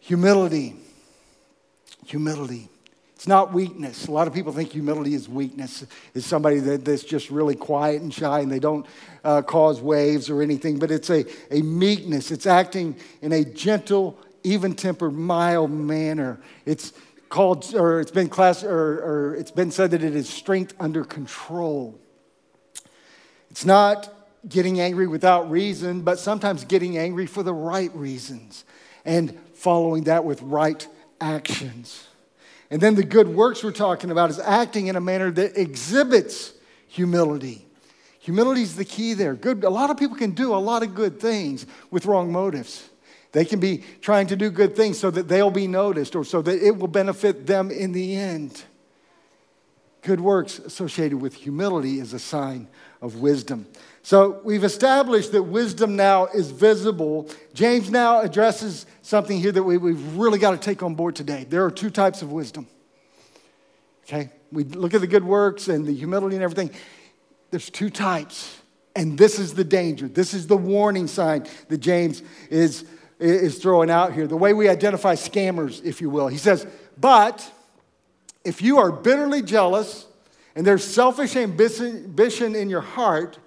Humility. 0.00 0.76
Humility. 2.06 2.68
It's 3.18 3.26
not 3.26 3.52
weakness. 3.52 4.06
A 4.06 4.12
lot 4.12 4.28
of 4.28 4.32
people 4.32 4.52
think 4.52 4.70
humility 4.70 5.12
is 5.12 5.28
weakness, 5.28 5.84
is 6.14 6.24
somebody 6.24 6.60
that, 6.60 6.84
that's 6.84 7.02
just 7.02 7.30
really 7.30 7.56
quiet 7.56 8.00
and 8.00 8.14
shy 8.14 8.38
and 8.38 8.48
they 8.48 8.60
don't 8.60 8.86
uh, 9.24 9.42
cause 9.42 9.80
waves 9.80 10.30
or 10.30 10.40
anything, 10.40 10.78
but 10.78 10.92
it's 10.92 11.10
a, 11.10 11.24
a 11.50 11.60
meekness. 11.62 12.30
It's 12.30 12.46
acting 12.46 12.94
in 13.20 13.32
a 13.32 13.44
gentle, 13.44 14.16
even 14.44 14.72
tempered, 14.72 15.14
mild 15.14 15.72
manner. 15.72 16.38
It's 16.64 16.92
called, 17.28 17.74
or 17.74 17.98
it's 17.98 18.12
been 18.12 18.28
class, 18.28 18.62
or, 18.62 18.70
or 18.70 19.34
it's 19.34 19.50
been 19.50 19.72
said 19.72 19.90
that 19.90 20.04
it 20.04 20.14
is 20.14 20.28
strength 20.28 20.74
under 20.78 21.02
control. 21.02 21.98
It's 23.50 23.64
not 23.64 24.14
getting 24.48 24.78
angry 24.78 25.08
without 25.08 25.50
reason, 25.50 26.02
but 26.02 26.20
sometimes 26.20 26.62
getting 26.62 26.96
angry 26.96 27.26
for 27.26 27.42
the 27.42 27.52
right 27.52 27.92
reasons 27.96 28.64
and 29.04 29.36
following 29.54 30.04
that 30.04 30.24
with 30.24 30.40
right 30.40 30.86
actions. 31.20 32.07
And 32.70 32.80
then 32.80 32.94
the 32.94 33.02
good 33.02 33.28
works 33.28 33.64
we're 33.64 33.72
talking 33.72 34.10
about 34.10 34.30
is 34.30 34.38
acting 34.38 34.88
in 34.88 34.96
a 34.96 35.00
manner 35.00 35.30
that 35.30 35.58
exhibits 35.58 36.52
humility. 36.86 37.66
Humility 38.20 38.62
is 38.62 38.76
the 38.76 38.84
key 38.84 39.14
there. 39.14 39.34
Good, 39.34 39.64
a 39.64 39.70
lot 39.70 39.90
of 39.90 39.96
people 39.96 40.16
can 40.16 40.32
do 40.32 40.54
a 40.54 40.58
lot 40.58 40.82
of 40.82 40.94
good 40.94 41.18
things 41.18 41.64
with 41.90 42.04
wrong 42.04 42.30
motives. 42.30 42.88
They 43.32 43.44
can 43.44 43.60
be 43.60 43.84
trying 44.00 44.26
to 44.28 44.36
do 44.36 44.50
good 44.50 44.76
things 44.76 44.98
so 44.98 45.10
that 45.10 45.28
they'll 45.28 45.50
be 45.50 45.66
noticed 45.66 46.16
or 46.16 46.24
so 46.24 46.42
that 46.42 46.62
it 46.62 46.76
will 46.76 46.88
benefit 46.88 47.46
them 47.46 47.70
in 47.70 47.92
the 47.92 48.16
end. 48.16 48.64
Good 50.02 50.20
works 50.20 50.58
associated 50.58 51.20
with 51.20 51.34
humility 51.34 51.98
is 51.98 52.12
a 52.12 52.18
sign 52.18 52.68
of 53.02 53.16
wisdom. 53.16 53.66
So 54.02 54.40
we've 54.44 54.64
established 54.64 55.32
that 55.32 55.42
wisdom 55.42 55.96
now 55.96 56.26
is 56.26 56.50
visible. 56.50 57.28
James 57.52 57.90
now 57.90 58.20
addresses 58.20 58.86
something 59.02 59.38
here 59.38 59.52
that 59.52 59.62
we, 59.62 59.76
we've 59.76 60.16
really 60.16 60.38
got 60.38 60.52
to 60.52 60.58
take 60.58 60.82
on 60.82 60.94
board 60.94 61.16
today. 61.16 61.46
There 61.48 61.64
are 61.64 61.70
two 61.70 61.90
types 61.90 62.22
of 62.22 62.32
wisdom. 62.32 62.66
Okay? 64.04 64.30
We 64.50 64.64
look 64.64 64.94
at 64.94 65.00
the 65.00 65.06
good 65.06 65.24
works 65.24 65.68
and 65.68 65.84
the 65.84 65.94
humility 65.94 66.36
and 66.36 66.42
everything. 66.42 66.70
There's 67.50 67.68
two 67.68 67.90
types. 67.90 68.60
And 68.96 69.18
this 69.18 69.38
is 69.38 69.54
the 69.54 69.64
danger. 69.64 70.08
This 70.08 70.32
is 70.32 70.46
the 70.46 70.56
warning 70.56 71.06
sign 71.06 71.46
that 71.68 71.78
James 71.78 72.22
is, 72.50 72.84
is 73.18 73.58
throwing 73.58 73.90
out 73.90 74.12
here. 74.12 74.26
The 74.26 74.36
way 74.36 74.54
we 74.54 74.68
identify 74.68 75.14
scammers, 75.14 75.84
if 75.84 76.00
you 76.00 76.08
will. 76.10 76.28
He 76.28 76.38
says, 76.38 76.66
But 76.96 77.52
if 78.44 78.62
you 78.62 78.78
are 78.78 78.90
bitterly 78.90 79.42
jealous 79.42 80.06
and 80.54 80.66
there's 80.66 80.84
selfish 80.84 81.36
ambition 81.36 82.54
in 82.54 82.70
your 82.70 82.80
heart, 82.80 83.38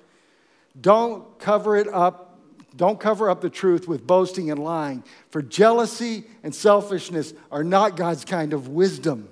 don't 0.80 1.40
cover 1.40 1.76
it 1.76 1.88
up. 1.88 2.28
Don't 2.74 3.02
cover 3.02 3.30
up 3.30 3.42
the 3.42 3.50
truth 3.50 3.86
with 3.88 4.08
boasting 4.08 4.50
and 4.50 4.64
lying. 4.64 5.04
For 5.30 5.42
jealousy 5.42 6.24
and 6.42 6.56
selfishness 6.56 7.34
are 7.52 7.66
not 7.66 7.98
God's 7.98 8.24
kind 8.24 8.54
of 8.54 8.70
wisdom. 8.70 9.28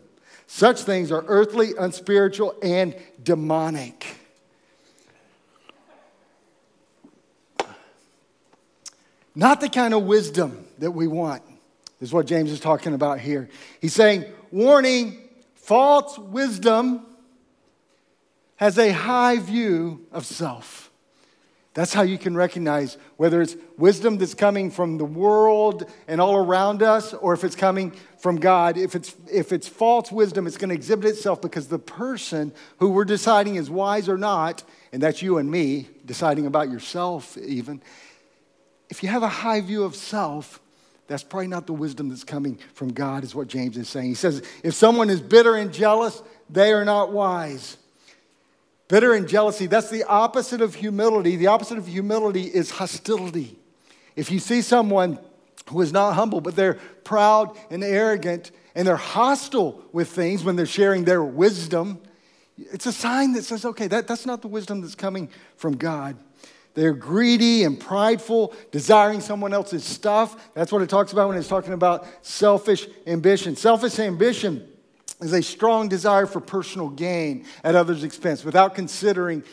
Such 0.45 0.81
things 0.81 1.09
are 1.09 1.23
earthly, 1.27 1.71
unspiritual, 1.79 2.55
and 2.61 2.95
demonic. 3.23 4.17
Not 9.35 9.61
the 9.61 9.69
kind 9.69 9.93
of 9.93 10.03
wisdom 10.03 10.65
that 10.79 10.91
we 10.91 11.07
want, 11.07 11.43
is 12.01 12.11
what 12.11 12.25
James 12.25 12.51
is 12.51 12.59
talking 12.59 12.93
about 12.93 13.21
here. 13.21 13.47
He's 13.79 13.93
saying, 13.93 14.25
warning, 14.51 15.28
false 15.69 16.17
wisdom 16.17 17.05
has 18.55 18.79
a 18.79 18.91
high 18.91 19.37
view 19.37 20.03
of 20.11 20.25
self. 20.25 20.89
That's 21.75 21.93
how 21.93 22.01
you 22.01 22.17
can 22.17 22.35
recognize 22.35 22.97
whether 23.17 23.39
it's 23.39 23.55
wisdom 23.77 24.17
that's 24.17 24.33
coming 24.33 24.71
from 24.71 24.97
the 24.97 25.05
world 25.05 25.85
and 26.07 26.19
all 26.19 26.37
around 26.37 26.81
us 26.81 27.13
or 27.13 27.35
if 27.35 27.43
it's 27.43 27.55
coming 27.55 27.91
from 28.17 28.37
God. 28.37 28.77
If 28.77 28.95
it's, 28.95 29.15
if 29.31 29.51
it's 29.51 29.67
false 29.67 30.11
wisdom, 30.11 30.47
it's 30.47 30.57
going 30.57 30.69
to 30.69 30.75
exhibit 30.75 31.05
itself 31.05 31.39
because 31.39 31.67
the 31.67 31.77
person 31.77 32.51
who 32.79 32.89
we're 32.89 33.05
deciding 33.05 33.55
is 33.55 33.69
wise 33.69 34.09
or 34.09 34.17
not, 34.17 34.63
and 34.91 35.03
that's 35.03 35.21
you 35.21 35.37
and 35.37 35.51
me, 35.51 35.87
deciding 36.03 36.47
about 36.47 36.71
yourself 36.71 37.37
even, 37.37 37.79
if 38.89 39.03
you 39.03 39.09
have 39.09 39.21
a 39.21 39.29
high 39.29 39.61
view 39.61 39.83
of 39.83 39.95
self, 39.95 40.59
that's 41.09 41.23
probably 41.23 41.47
not 41.47 41.65
the 41.67 41.73
wisdom 41.73 42.07
that's 42.07 42.23
coming 42.23 42.59
from 42.75 42.93
God, 42.93 43.23
is 43.23 43.33
what 43.33 43.47
James 43.47 43.75
is 43.75 43.89
saying. 43.89 44.07
He 44.07 44.13
says, 44.13 44.43
if 44.63 44.75
someone 44.75 45.09
is 45.09 45.19
bitter 45.19 45.55
and 45.55 45.73
jealous, 45.73 46.21
they 46.49 46.71
are 46.71 46.85
not 46.85 47.11
wise. 47.11 47.77
Bitter 48.87 49.13
and 49.13 49.27
jealousy, 49.27 49.65
that's 49.65 49.89
the 49.89 50.03
opposite 50.03 50.61
of 50.61 50.75
humility. 50.75 51.35
The 51.35 51.47
opposite 51.47 51.79
of 51.79 51.87
humility 51.87 52.43
is 52.43 52.69
hostility. 52.69 53.57
If 54.15 54.31
you 54.31 54.39
see 54.39 54.61
someone 54.61 55.19
who 55.69 55.81
is 55.81 55.91
not 55.91 56.13
humble, 56.13 56.41
but 56.41 56.55
they're 56.55 56.75
proud 57.03 57.57
and 57.71 57.83
arrogant 57.83 58.51
and 58.75 58.87
they're 58.87 58.95
hostile 58.95 59.83
with 59.91 60.09
things 60.09 60.43
when 60.43 60.55
they're 60.55 60.65
sharing 60.65 61.05
their 61.05 61.23
wisdom, 61.23 61.99
it's 62.55 62.85
a 62.85 62.93
sign 62.93 63.33
that 63.33 63.45
says, 63.45 63.65
okay, 63.65 63.87
that, 63.87 64.07
that's 64.07 64.25
not 64.27 64.41
the 64.41 64.47
wisdom 64.47 64.81
that's 64.81 64.95
coming 64.95 65.29
from 65.55 65.75
God. 65.75 66.17
They're 66.75 66.93
greedy 66.93 67.63
and 67.63 67.79
prideful, 67.79 68.53
desiring 68.71 69.21
someone 69.21 69.53
else's 69.53 69.83
stuff. 69.83 70.53
That's 70.53 70.71
what 70.71 70.81
it 70.81 70.89
talks 70.89 71.11
about 71.11 71.27
when 71.27 71.37
it's 71.37 71.47
talking 71.47 71.73
about 71.73 72.07
selfish 72.21 72.87
ambition. 73.07 73.55
Selfish 73.55 73.99
ambition 73.99 74.67
is 75.19 75.33
a 75.33 75.41
strong 75.41 75.89
desire 75.89 76.25
for 76.25 76.39
personal 76.39 76.89
gain 76.89 77.45
at 77.63 77.75
others' 77.75 78.03
expense 78.03 78.43
without 78.45 78.75
considering 78.75 79.43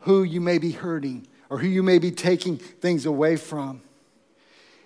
who 0.00 0.24
you 0.24 0.40
may 0.40 0.58
be 0.58 0.72
hurting 0.72 1.26
or 1.48 1.58
who 1.58 1.68
you 1.68 1.82
may 1.82 1.98
be 1.98 2.10
taking 2.10 2.58
things 2.58 3.06
away 3.06 3.36
from. 3.36 3.80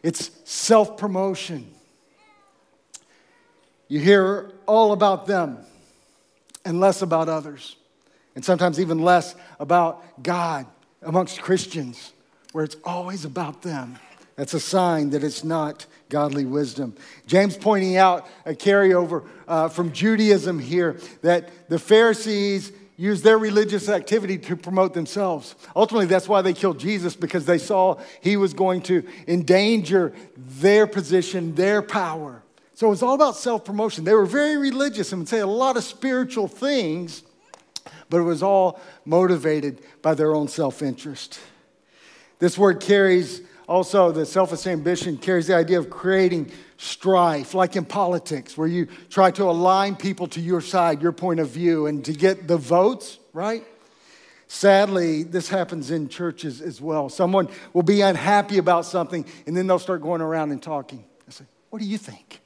It's 0.03 0.31
self 0.45 0.97
promotion. 0.97 1.73
You 3.89 3.99
hear 4.01 4.53
all 4.67 4.93
about 4.93 5.27
them 5.27 5.59
and 6.65 6.81
less 6.81 7.03
about 7.03 7.29
others, 7.29 7.77
and 8.35 8.45
sometimes 8.45 8.79
even 8.79 8.99
less 8.99 9.35
about 9.59 10.23
God 10.23 10.67
amongst 11.03 11.41
Christians, 11.41 12.13
where 12.53 12.65
it's 12.65 12.77
always 12.85 13.25
about 13.25 13.63
them. 13.63 13.99
That's 14.37 14.55
a 14.55 14.61
sign 14.61 15.11
that 15.11 15.25
it's 15.25 15.45
not 15.45 15.87
godly 16.09 16.45
wisdom. 16.45 16.95
James 17.27 17.57
pointing 17.57 17.97
out 17.97 18.29
a 18.45 18.53
carryover 18.53 19.27
uh, 19.49 19.69
from 19.69 19.93
Judaism 19.93 20.59
here 20.59 21.01
that 21.23 21.69
the 21.69 21.79
Pharisees 21.79 22.73
used 22.97 23.25
their 23.25 23.39
religious 23.39 23.89
activity 23.89 24.39
to 24.39 24.57
promote 24.57 24.95
themselves. 24.95 25.55
Ultimately, 25.75 26.07
that's 26.07 26.29
why 26.29 26.43
they 26.43 26.53
killed 26.53 26.79
Jesus 26.79 27.15
because 27.15 27.45
they 27.45 27.59
saw 27.59 28.01
he 28.21 28.37
was 28.37 28.55
going 28.55 28.83
to 28.83 29.07
endanger 29.27 30.13
their 30.37 30.87
position, 30.87 31.55
their 31.55 31.83
power. 31.83 32.43
So 32.75 32.87
it 32.87 32.91
was 32.91 33.03
all 33.03 33.15
about 33.15 33.37
self 33.37 33.65
promotion. 33.65 34.05
They 34.05 34.15
were 34.15 34.27
very 34.27 34.57
religious 34.57 35.13
and 35.13 35.23
would 35.23 35.29
say 35.29 35.41
a 35.41 35.47
lot 35.47 35.77
of 35.77 35.85
spiritual 35.85 36.49
things, 36.49 37.23
but 38.09 38.19
it 38.19 38.25
was 38.25 38.43
all 38.43 38.81
motivated 39.05 39.81
by 40.03 40.15
their 40.15 40.35
own 40.35 40.49
self 40.49 40.83
interest. 40.83 41.41
This 42.39 42.59
word 42.59 42.81
carries 42.81 43.43
also, 43.69 44.13
the 44.13 44.25
selfish 44.25 44.67
ambition 44.67 45.17
carries 45.17 45.49
the 45.49 45.57
idea 45.57 45.79
of 45.79 45.91
creating 45.91 46.53
strife, 46.77 47.53
like 47.53 47.75
in 47.75 47.85
politics, 47.85 48.57
where 48.57 48.69
you 48.69 48.87
try 49.11 49.33
to 49.33 49.45
align 49.45 49.97
people 49.97 50.29
to 50.29 50.41
your 50.41 50.61
side, 50.61 51.03
your 51.03 51.11
point 51.11 51.41
of 51.41 51.49
view, 51.49 51.87
and 51.87 52.05
to 52.05 52.13
get 52.13 52.47
the 52.47 52.57
votes, 52.57 53.19
right? 53.33 53.65
Sadly, 54.47 55.25
this 55.25 55.49
happens 55.49 55.91
in 55.91 56.09
churches 56.09 56.61
as 56.61 56.81
well. 56.81 57.09
Someone 57.09 57.49
will 57.73 57.83
be 57.83 58.03
unhappy 58.03 58.59
about 58.59 58.85
something, 58.85 59.27
and 59.47 59.57
then 59.57 59.67
they'll 59.67 59.81
start 59.81 60.01
going 60.01 60.21
around 60.21 60.53
and 60.53 60.63
talking. 60.63 61.05
I 61.27 61.33
say, 61.33 61.45
What 61.71 61.81
do 61.81 61.87
you 61.87 61.99
think? 61.99 62.41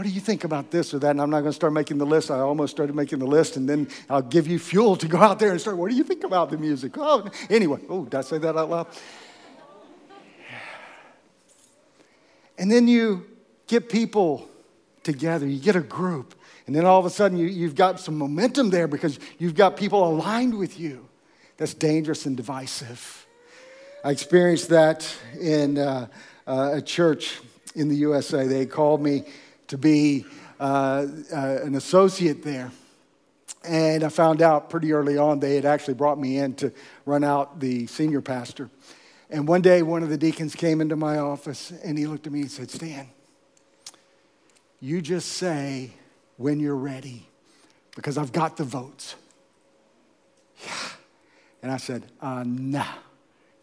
What 0.00 0.06
do 0.06 0.12
you 0.14 0.20
think 0.22 0.44
about 0.44 0.70
this 0.70 0.94
or 0.94 0.98
that? 1.00 1.10
And 1.10 1.20
I'm 1.20 1.28
not 1.28 1.40
going 1.40 1.50
to 1.50 1.54
start 1.54 1.74
making 1.74 1.98
the 1.98 2.06
list. 2.06 2.30
I 2.30 2.38
almost 2.38 2.70
started 2.70 2.96
making 2.96 3.18
the 3.18 3.26
list, 3.26 3.58
and 3.58 3.68
then 3.68 3.86
I'll 4.08 4.22
give 4.22 4.46
you 4.46 4.58
fuel 4.58 4.96
to 4.96 5.06
go 5.06 5.18
out 5.18 5.38
there 5.38 5.50
and 5.50 5.60
start. 5.60 5.76
What 5.76 5.90
do 5.90 5.94
you 5.94 6.04
think 6.04 6.24
about 6.24 6.48
the 6.48 6.56
music? 6.56 6.96
Oh, 6.96 7.28
anyway. 7.50 7.80
Oh, 7.86 8.04
did 8.04 8.14
I 8.14 8.22
say 8.22 8.38
that 8.38 8.56
out 8.56 8.70
loud? 8.70 8.86
And 12.56 12.72
then 12.72 12.88
you 12.88 13.26
get 13.66 13.90
people 13.90 14.48
together, 15.02 15.46
you 15.46 15.60
get 15.60 15.76
a 15.76 15.82
group, 15.82 16.34
and 16.66 16.74
then 16.74 16.86
all 16.86 16.98
of 16.98 17.04
a 17.04 17.10
sudden 17.10 17.36
you, 17.36 17.44
you've 17.44 17.74
got 17.74 18.00
some 18.00 18.16
momentum 18.16 18.70
there 18.70 18.88
because 18.88 19.18
you've 19.36 19.54
got 19.54 19.76
people 19.76 20.02
aligned 20.02 20.56
with 20.56 20.80
you. 20.80 21.06
That's 21.58 21.74
dangerous 21.74 22.24
and 22.24 22.38
divisive. 22.38 23.26
I 24.02 24.12
experienced 24.12 24.70
that 24.70 25.14
in 25.38 25.76
uh, 25.76 26.06
uh, 26.46 26.70
a 26.76 26.80
church 26.80 27.42
in 27.74 27.88
the 27.88 27.96
USA. 27.96 28.46
They 28.46 28.64
called 28.64 29.02
me 29.02 29.24
to 29.70 29.78
be 29.78 30.24
uh, 30.58 31.06
uh, 31.32 31.58
an 31.62 31.74
associate 31.74 32.42
there. 32.42 32.70
And 33.64 34.04
I 34.04 34.08
found 34.08 34.42
out 34.42 34.68
pretty 34.68 34.92
early 34.92 35.16
on 35.16 35.38
they 35.38 35.54
had 35.54 35.64
actually 35.64 35.94
brought 35.94 36.18
me 36.18 36.38
in 36.38 36.54
to 36.56 36.72
run 37.06 37.24
out 37.24 37.60
the 37.60 37.86
senior 37.86 38.20
pastor. 38.20 38.68
And 39.30 39.46
one 39.46 39.62
day, 39.62 39.82
one 39.82 40.02
of 40.02 40.08
the 40.08 40.18
deacons 40.18 40.54
came 40.54 40.80
into 40.80 40.96
my 40.96 41.18
office 41.18 41.72
and 41.84 41.96
he 41.96 42.06
looked 42.06 42.26
at 42.26 42.32
me 42.32 42.40
and 42.40 42.50
said, 42.50 42.70
Stan, 42.70 43.08
you 44.80 45.00
just 45.00 45.28
say 45.32 45.92
when 46.36 46.58
you're 46.58 46.76
ready 46.76 47.28
because 47.94 48.18
I've 48.18 48.32
got 48.32 48.56
the 48.56 48.64
votes. 48.64 49.14
Yeah. 50.64 50.72
And 51.62 51.70
I 51.70 51.76
said, 51.76 52.06
uh, 52.20 52.42
nah. 52.44 52.86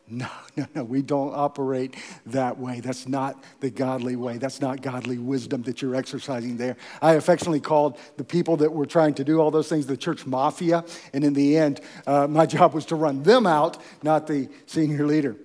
No, 0.10 0.30
no, 0.56 0.66
no, 0.74 0.84
we 0.86 1.02
don't 1.02 1.34
operate 1.36 1.96
that 2.28 2.58
way. 2.58 2.80
That's 2.80 3.10
not 3.10 3.44
the 3.60 3.70
godly 3.70 4.16
way. 4.16 4.38
That's 4.38 4.62
not 4.62 4.82
godly 4.82 5.18
wisdom 5.18 5.64
that 5.64 5.82
you're 5.82 5.96
exercising 5.96 6.56
there. 6.56 6.78
I 7.02 7.16
affectionately 7.16 7.60
called 7.60 7.98
the 8.16 8.24
people 8.24 8.56
that 8.58 8.72
were 8.72 8.86
trying 8.86 9.16
to 9.16 9.26
do 9.26 9.42
all 9.42 9.52
those 9.52 9.68
things 9.68 9.86
the 9.86 9.98
church 9.98 10.26
mafia. 10.26 10.86
And 11.12 11.26
in 11.26 11.34
the 11.34 11.58
end, 11.58 11.82
uh, 12.06 12.26
my 12.28 12.46
job 12.58 12.74
was 12.74 12.86
to 12.86 12.96
run 12.96 13.24
them 13.24 13.46
out, 13.46 13.82
not 14.02 14.28
the 14.28 14.48
senior 14.66 15.06
leader. 15.06 15.36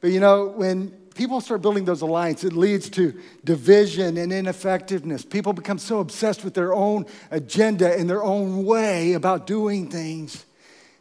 But 0.00 0.12
you 0.12 0.20
know, 0.20 0.46
when 0.46 0.90
people 1.16 1.40
start 1.40 1.62
building 1.62 1.84
those 1.84 2.02
alliances, 2.02 2.50
it 2.50 2.56
leads 2.56 2.88
to 2.90 3.20
division 3.42 4.16
and 4.16 4.32
ineffectiveness. 4.32 5.24
People 5.24 5.52
become 5.52 5.78
so 5.78 5.98
obsessed 5.98 6.44
with 6.44 6.54
their 6.54 6.72
own 6.72 7.06
agenda 7.32 7.92
and 7.98 8.08
their 8.08 8.22
own 8.22 8.64
way 8.64 9.14
about 9.14 9.48
doing 9.48 9.90
things 9.90 10.46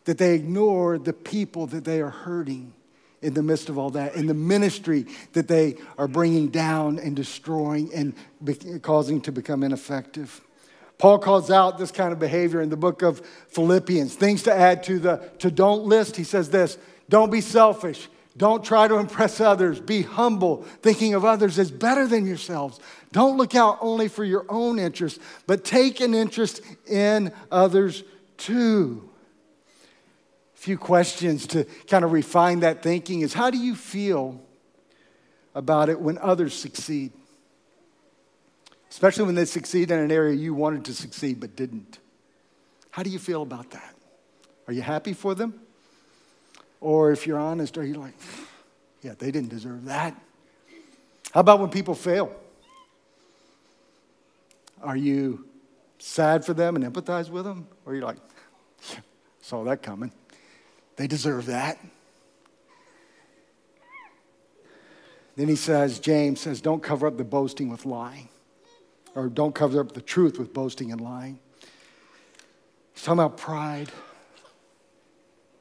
that 0.06 0.18
they 0.18 0.34
ignore 0.34 0.98
the 0.98 1.14
people 1.14 1.68
that 1.68 1.84
they 1.86 2.02
are 2.02 2.10
hurting 2.10 2.74
in 3.24 3.34
the 3.34 3.44
midst 3.44 3.70
of 3.70 3.78
all 3.78 3.90
that, 3.92 4.16
in 4.16 4.28
the 4.28 4.34
ministry 4.34 5.06
that 5.34 5.48
they 5.48 5.78
are 5.98 6.08
bringing 6.08 6.50
down 6.50 7.00
and 7.00 7.16
destroying 7.16 7.94
and 7.94 8.14
be- 8.44 8.80
causing 8.82 9.22
to 9.22 9.32
become 9.32 9.64
ineffective. 9.64 10.42
Paul 10.98 11.20
calls 11.20 11.50
out 11.50 11.78
this 11.78 11.92
kind 11.92 12.14
of 12.14 12.20
behavior 12.20 12.62
in 12.62 12.70
the 12.70 12.78
book 12.78 13.02
of 13.02 13.26
Philippians. 13.50 14.16
Things 14.16 14.44
to 14.44 14.54
add 14.54 14.84
to 14.84 15.00
the 15.00 15.32
to 15.40 15.50
don't 15.50 15.84
list. 15.84 16.16
He 16.16 16.24
says 16.24 16.50
this 16.50 16.78
don't 17.10 17.32
be 17.32 17.42
selfish. 17.42 18.08
Don't 18.36 18.64
try 18.64 18.88
to 18.88 18.96
impress 18.96 19.40
others. 19.40 19.80
Be 19.80 20.02
humble, 20.02 20.64
thinking 20.82 21.14
of 21.14 21.24
others 21.24 21.60
as 21.60 21.70
better 21.70 22.08
than 22.08 22.26
yourselves. 22.26 22.80
Don't 23.12 23.38
look 23.38 23.54
out 23.54 23.78
only 23.80 24.08
for 24.08 24.24
your 24.24 24.46
own 24.50 24.80
interest, 24.80 25.20
but 25.46 25.64
take 25.64 26.02
an 26.02 26.16
interest 26.16 26.62
in 26.88 27.32
others 27.52 28.04
too 28.38 29.08
few 30.64 30.78
questions 30.78 31.46
to 31.46 31.66
kind 31.88 32.06
of 32.06 32.14
refine 32.14 32.62
that 32.62 32.82
thinking 32.82 33.20
is 33.20 33.34
how 33.34 33.50
do 33.50 33.58
you 33.58 33.76
feel 33.76 34.42
about 35.54 35.90
it 35.90 36.00
when 36.00 36.18
others 36.20 36.54
succeed? 36.54 37.12
Especially 38.90 39.26
when 39.26 39.36
they 39.36 39.44
succeed 39.44 39.92
in 39.92 40.00
an 40.00 40.10
area 40.10 40.34
you 40.34 40.54
wanted 40.54 40.86
to 40.86 40.94
succeed 40.94 41.38
but 41.42 41.54
didn't. 41.58 42.00
How 42.92 43.04
do 43.04 43.10
you 43.10 43.20
feel 43.20 43.42
about 43.42 43.72
that? 43.72 43.94
Are 44.66 44.72
you 44.72 44.82
happy 44.82 45.12
for 45.12 45.36
them? 45.36 45.60
Or 46.80 47.12
if 47.12 47.28
you're 47.28 47.40
honest, 47.40 47.78
are 47.78 47.84
you 47.84 47.96
like, 47.96 48.14
yeah, 49.02 49.16
they 49.20 49.32
didn't 49.32 49.50
deserve 49.50 49.84
that? 49.86 50.16
How 51.34 51.42
about 51.42 51.60
when 51.60 51.72
people 51.72 51.94
fail? 51.94 52.34
Are 54.82 54.96
you 54.96 55.46
sad 56.00 56.46
for 56.46 56.54
them 56.54 56.78
and 56.78 56.86
empathize 56.86 57.30
with 57.30 57.44
them? 57.44 57.68
Or 57.86 57.92
are 57.92 57.96
you 57.98 58.02
like, 58.02 58.18
saw 59.42 59.66
that 59.66 59.82
coming? 59.82 60.14
They 60.96 61.08
deserve 61.08 61.48
that. 61.48 61.80
Then 65.36 65.48
he 65.48 65.56
says, 65.56 66.00
James 66.00 66.40
says, 66.40 66.62
don't 66.62 66.84
cover 66.84 67.08
up 67.08 67.18
the 67.18 67.24
boasting 67.24 67.70
with 67.70 67.86
lying, 67.86 68.30
or 69.16 69.30
don't 69.30 69.56
cover 69.56 69.80
up 69.80 69.94
the 69.94 70.02
truth 70.02 70.38
with 70.38 70.54
boasting 70.54 70.92
and 70.92 71.02
lying. 71.02 71.40
He's 72.94 73.04
talking 73.04 73.20
about 73.20 73.38
pride, 73.38 73.92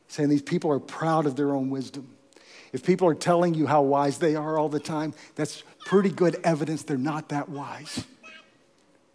saying 0.09 0.29
these 0.29 0.43
people 0.43 0.71
are 0.71 0.79
proud 0.79 1.25
of 1.25 1.37
their 1.37 1.55
own 1.55 1.71
wisdom. 1.71 2.15
If 2.75 2.85
people 2.85 3.09
are 3.09 3.15
telling 3.15 3.55
you 3.55 3.67
how 3.67 3.83
wise 3.83 4.19
they 4.19 4.37
are 4.37 4.59
all 4.59 4.69
the 4.69 4.81
time, 4.81 5.15
that's 5.37 5.62
pretty 5.87 6.11
good 6.11 6.39
evidence 6.45 6.83
they're 6.83 6.99
not 6.99 7.31
that 7.31 7.49
wise. 7.49 8.05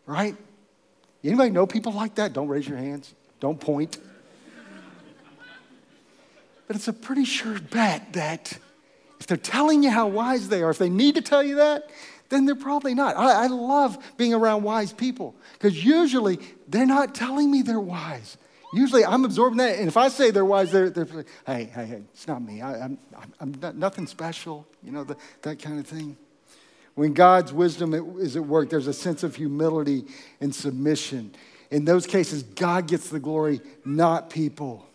Right? 0.07 0.35
Anybody 1.23 1.51
know 1.51 1.67
people 1.67 1.91
like 1.91 2.15
that? 2.15 2.33
Don't 2.33 2.47
raise 2.47 2.67
your 2.67 2.77
hands. 2.77 3.13
Don't 3.39 3.59
point. 3.59 3.97
But 6.67 6.75
it's 6.75 6.87
a 6.87 6.93
pretty 6.93 7.25
sure 7.25 7.59
bet 7.59 8.13
that 8.13 8.57
if 9.19 9.27
they're 9.27 9.37
telling 9.37 9.83
you 9.83 9.89
how 9.89 10.07
wise 10.07 10.49
they 10.49 10.61
are, 10.61 10.69
if 10.69 10.77
they 10.77 10.89
need 10.89 11.15
to 11.15 11.21
tell 11.21 11.41
you 11.41 11.55
that, 11.55 11.89
then 12.29 12.45
they're 12.45 12.55
probably 12.55 12.93
not. 12.93 13.15
I, 13.15 13.45
I 13.45 13.47
love 13.47 13.97
being 14.17 14.33
around 14.33 14.63
wise 14.63 14.91
people 14.91 15.35
because 15.53 15.83
usually 15.83 16.39
they're 16.67 16.85
not 16.85 17.15
telling 17.15 17.49
me 17.49 17.61
they're 17.61 17.79
wise. 17.79 18.37
Usually 18.73 19.05
I'm 19.05 19.23
absorbing 19.23 19.57
that, 19.59 19.79
and 19.79 19.87
if 19.87 19.95
I 19.95 20.09
say 20.09 20.29
they're 20.29 20.43
wise, 20.43 20.71
they're, 20.71 20.89
they're 20.89 21.05
like, 21.05 21.27
hey, 21.45 21.71
hey, 21.73 21.85
hey, 21.85 22.03
it's 22.13 22.27
not 22.27 22.41
me. 22.41 22.61
I, 22.61 22.85
am 22.85 22.97
I'm, 23.15 23.33
I'm 23.39 23.51
not, 23.61 23.75
nothing 23.77 24.07
special, 24.07 24.67
you 24.83 24.91
know, 24.91 25.05
the, 25.05 25.15
that 25.43 25.59
kind 25.61 25.79
of 25.79 25.87
thing. 25.87 26.17
When 26.95 27.13
God's 27.13 27.53
wisdom 27.53 27.93
is 28.19 28.35
at 28.35 28.45
work, 28.45 28.69
there's 28.69 28.87
a 28.87 28.93
sense 28.93 29.23
of 29.23 29.35
humility 29.35 30.05
and 30.41 30.53
submission. 30.53 31.33
In 31.71 31.85
those 31.85 32.07
cases, 32.07 32.43
God 32.43 32.87
gets 32.87 33.09
the 33.09 33.19
glory, 33.19 33.61
not 33.85 34.29
people. 34.29 34.86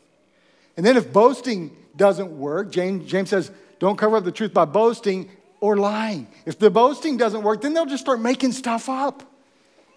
And 0.76 0.84
then 0.86 0.96
if 0.96 1.12
boasting 1.12 1.76
doesn't 1.96 2.38
work, 2.38 2.70
James, 2.70 3.10
James 3.10 3.30
says, 3.30 3.50
don't 3.78 3.96
cover 3.96 4.16
up 4.16 4.24
the 4.24 4.32
truth 4.32 4.54
by 4.54 4.64
boasting 4.64 5.30
or 5.60 5.76
lying. 5.76 6.28
If 6.46 6.58
the 6.58 6.70
boasting 6.70 7.16
doesn't 7.16 7.42
work, 7.42 7.60
then 7.60 7.74
they'll 7.74 7.86
just 7.86 8.02
start 8.02 8.20
making 8.20 8.52
stuff 8.52 8.88
up. 8.88 9.22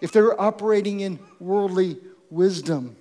If 0.00 0.12
they're 0.12 0.38
operating 0.40 1.00
in 1.00 1.18
worldly 1.40 1.98
wisdom, 2.30 2.96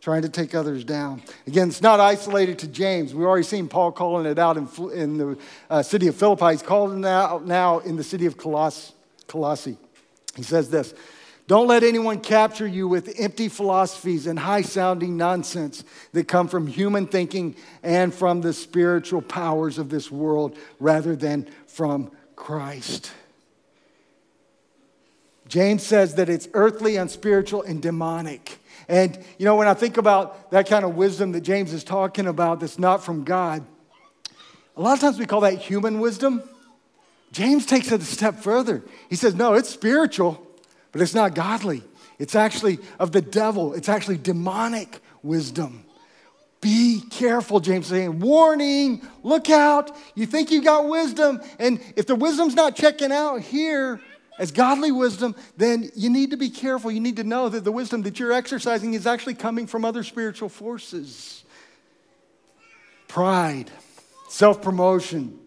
trying 0.00 0.22
to 0.22 0.28
take 0.28 0.54
others 0.54 0.84
down. 0.84 1.20
Again, 1.48 1.68
it's 1.68 1.82
not 1.82 1.98
isolated 1.98 2.60
to 2.60 2.68
James. 2.68 3.12
We've 3.12 3.26
already 3.26 3.42
seen 3.42 3.66
Paul 3.66 3.90
calling 3.90 4.24
it 4.24 4.38
out 4.38 4.56
in, 4.56 4.68
in 4.92 5.18
the 5.18 5.38
uh, 5.68 5.82
city 5.82 6.06
of 6.06 6.14
Philippi. 6.14 6.52
He's 6.52 6.62
calling 6.62 7.00
it 7.00 7.06
out 7.06 7.44
now 7.44 7.80
in 7.80 7.96
the 7.96 8.04
city 8.04 8.26
of 8.26 8.36
Coloss- 8.36 8.92
Colossae. 9.26 9.76
He 10.36 10.44
says 10.44 10.70
this 10.70 10.94
don't 11.46 11.68
let 11.68 11.84
anyone 11.84 12.20
capture 12.20 12.66
you 12.66 12.88
with 12.88 13.14
empty 13.20 13.48
philosophies 13.48 14.26
and 14.26 14.36
high 14.38 14.62
sounding 14.62 15.16
nonsense 15.16 15.84
that 16.12 16.26
come 16.26 16.48
from 16.48 16.66
human 16.66 17.06
thinking 17.06 17.54
and 17.84 18.12
from 18.12 18.40
the 18.40 18.52
spiritual 18.52 19.22
powers 19.22 19.78
of 19.78 19.88
this 19.88 20.10
world 20.10 20.58
rather 20.80 21.14
than 21.14 21.48
from 21.68 22.10
Christ. 22.34 23.12
James 25.46 25.84
says 25.84 26.16
that 26.16 26.28
it's 26.28 26.48
earthly, 26.54 26.96
unspiritual, 26.96 27.62
and 27.62 27.80
demonic. 27.80 28.58
And, 28.88 29.16
you 29.38 29.44
know, 29.44 29.54
when 29.54 29.68
I 29.68 29.74
think 29.74 29.96
about 29.96 30.50
that 30.50 30.68
kind 30.68 30.84
of 30.84 30.96
wisdom 30.96 31.30
that 31.32 31.42
James 31.42 31.72
is 31.72 31.84
talking 31.84 32.26
about 32.26 32.58
that's 32.58 32.78
not 32.78 33.04
from 33.04 33.22
God, 33.22 33.64
a 34.76 34.80
lot 34.82 34.94
of 34.94 35.00
times 35.00 35.18
we 35.18 35.26
call 35.26 35.42
that 35.42 35.58
human 35.58 36.00
wisdom. 36.00 36.42
James 37.30 37.66
takes 37.66 37.92
it 37.92 38.00
a 38.00 38.04
step 38.04 38.36
further. 38.36 38.82
He 39.08 39.14
says, 39.14 39.34
no, 39.36 39.54
it's 39.54 39.70
spiritual 39.70 40.45
but 40.96 41.02
it's 41.02 41.14
not 41.14 41.34
godly. 41.34 41.82
It's 42.18 42.34
actually 42.34 42.78
of 42.98 43.12
the 43.12 43.20
devil, 43.20 43.74
it's 43.74 43.90
actually 43.90 44.16
demonic 44.16 45.00
wisdom. 45.22 45.84
Be 46.62 47.02
careful, 47.10 47.60
James 47.60 47.88
saying. 47.88 48.18
Warning, 48.20 49.06
look 49.22 49.50
out. 49.50 49.94
You 50.14 50.24
think 50.24 50.50
you 50.50 50.62
got 50.62 50.88
wisdom, 50.88 51.42
and 51.58 51.82
if 51.96 52.06
the 52.06 52.14
wisdom's 52.14 52.54
not 52.54 52.76
checking 52.76 53.12
out 53.12 53.42
here 53.42 54.00
as 54.38 54.52
godly 54.52 54.90
wisdom, 54.90 55.36
then 55.58 55.90
you 55.94 56.08
need 56.08 56.30
to 56.30 56.38
be 56.38 56.48
careful. 56.48 56.90
You 56.90 57.00
need 57.00 57.16
to 57.16 57.24
know 57.24 57.50
that 57.50 57.62
the 57.62 57.72
wisdom 57.72 58.00
that 58.04 58.18
you're 58.18 58.32
exercising 58.32 58.94
is 58.94 59.06
actually 59.06 59.34
coming 59.34 59.66
from 59.66 59.84
other 59.84 60.02
spiritual 60.02 60.48
forces. 60.48 61.44
Pride, 63.06 63.70
self 64.30 64.62
promotion, 64.62 65.38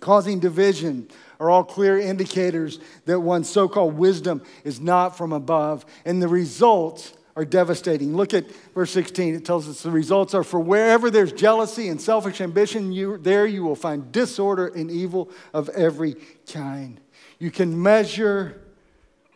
causing 0.00 0.38
division, 0.38 1.08
are 1.40 1.50
all 1.50 1.64
clear 1.64 1.98
indicators 1.98 2.78
that 3.06 3.20
one's 3.20 3.48
so 3.48 3.68
called 3.68 3.94
wisdom 3.94 4.42
is 4.64 4.80
not 4.80 5.16
from 5.16 5.32
above. 5.32 5.84
And 6.04 6.22
the 6.22 6.28
results 6.28 7.12
are 7.36 7.44
devastating. 7.44 8.14
Look 8.14 8.34
at 8.34 8.50
verse 8.74 8.90
16. 8.90 9.34
It 9.34 9.44
tells 9.44 9.68
us 9.68 9.82
the 9.82 9.90
results 9.90 10.34
are 10.34 10.44
for 10.44 10.60
wherever 10.60 11.10
there's 11.10 11.32
jealousy 11.32 11.88
and 11.88 12.00
selfish 12.00 12.40
ambition, 12.40 12.92
you, 12.92 13.16
there 13.18 13.46
you 13.46 13.62
will 13.64 13.76
find 13.76 14.12
disorder 14.12 14.66
and 14.68 14.90
evil 14.90 15.30
of 15.54 15.68
every 15.70 16.16
kind. 16.46 17.00
You 17.38 17.50
can 17.50 17.82
measure 17.82 18.60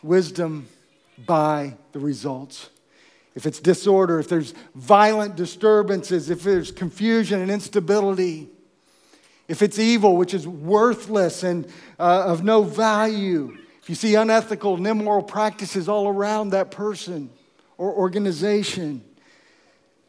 wisdom 0.03 0.69
by 1.25 1.77
the 1.93 1.99
results. 1.99 2.71
If 3.35 3.47
it's 3.47 3.61
disorder, 3.61 4.19
if 4.19 4.29
there's 4.29 4.55
violent 4.75 5.37
disturbances, 5.37 6.31
if 6.31 6.43
there's 6.43 6.71
confusion 6.71 7.41
and 7.41 7.51
instability, 7.51 8.49
if 9.49 9.63
it's 9.63 9.79
evil, 9.79 10.17
which 10.17 10.35
is 10.35 10.47
worthless 10.47 11.43
and 11.43 11.67
uh, 11.99 12.25
of 12.27 12.43
no 12.43 12.63
value, 12.63 13.57
if 13.81 13.89
you 13.89 13.95
see 13.95 14.15
unethical 14.17 14.75
and 14.75 14.87
immoral 14.87 15.23
practices 15.23 15.89
all 15.89 16.09
around 16.09 16.51
that 16.51 16.71
person 16.71 17.31
or 17.79 17.93
organization, 17.93 19.05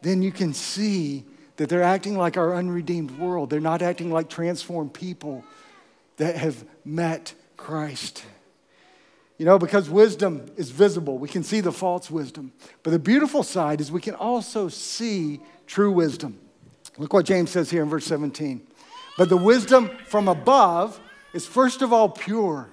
then 0.02 0.22
you 0.22 0.32
can 0.32 0.54
see 0.54 1.26
that 1.58 1.70
they're 1.70 1.84
acting 1.84 2.18
like 2.18 2.38
our 2.38 2.56
unredeemed 2.56 3.20
world. 3.20 3.50
They're 3.50 3.60
not 3.60 3.82
acting 3.82 4.12
like 4.12 4.30
transformed 4.30 4.94
people 4.94 5.44
that 6.18 6.36
have 6.36 6.64
met 6.84 7.34
Christ. 7.56 8.24
You 9.38 9.46
know, 9.46 9.60
because 9.60 9.90
wisdom 9.90 10.48
is 10.56 10.72
visible, 10.72 11.20
we 11.20 11.30
can 11.30 11.44
see 11.44 11.62
the 11.62 11.72
false 11.72 12.10
wisdom. 12.10 12.54
But 12.82 12.92
the 12.92 13.00
beautiful 13.00 13.44
side 13.44 13.82
is 13.82 13.92
we 13.92 14.02
can 14.02 14.16
also 14.16 14.68
see 14.68 15.40
true 15.68 15.92
wisdom. 15.92 16.40
Look 16.98 17.14
what 17.14 17.26
James 17.26 17.52
says 17.52 17.70
here 17.70 17.84
in 17.84 17.90
verse 17.90 18.06
17. 18.06 18.67
But 19.18 19.30
the 19.30 19.38
wisdom 19.38 19.90
from 20.06 20.28
above 20.28 21.00
is 21.34 21.46
first 21.46 21.82
of 21.82 21.92
all 21.92 22.10
pure. 22.10 22.70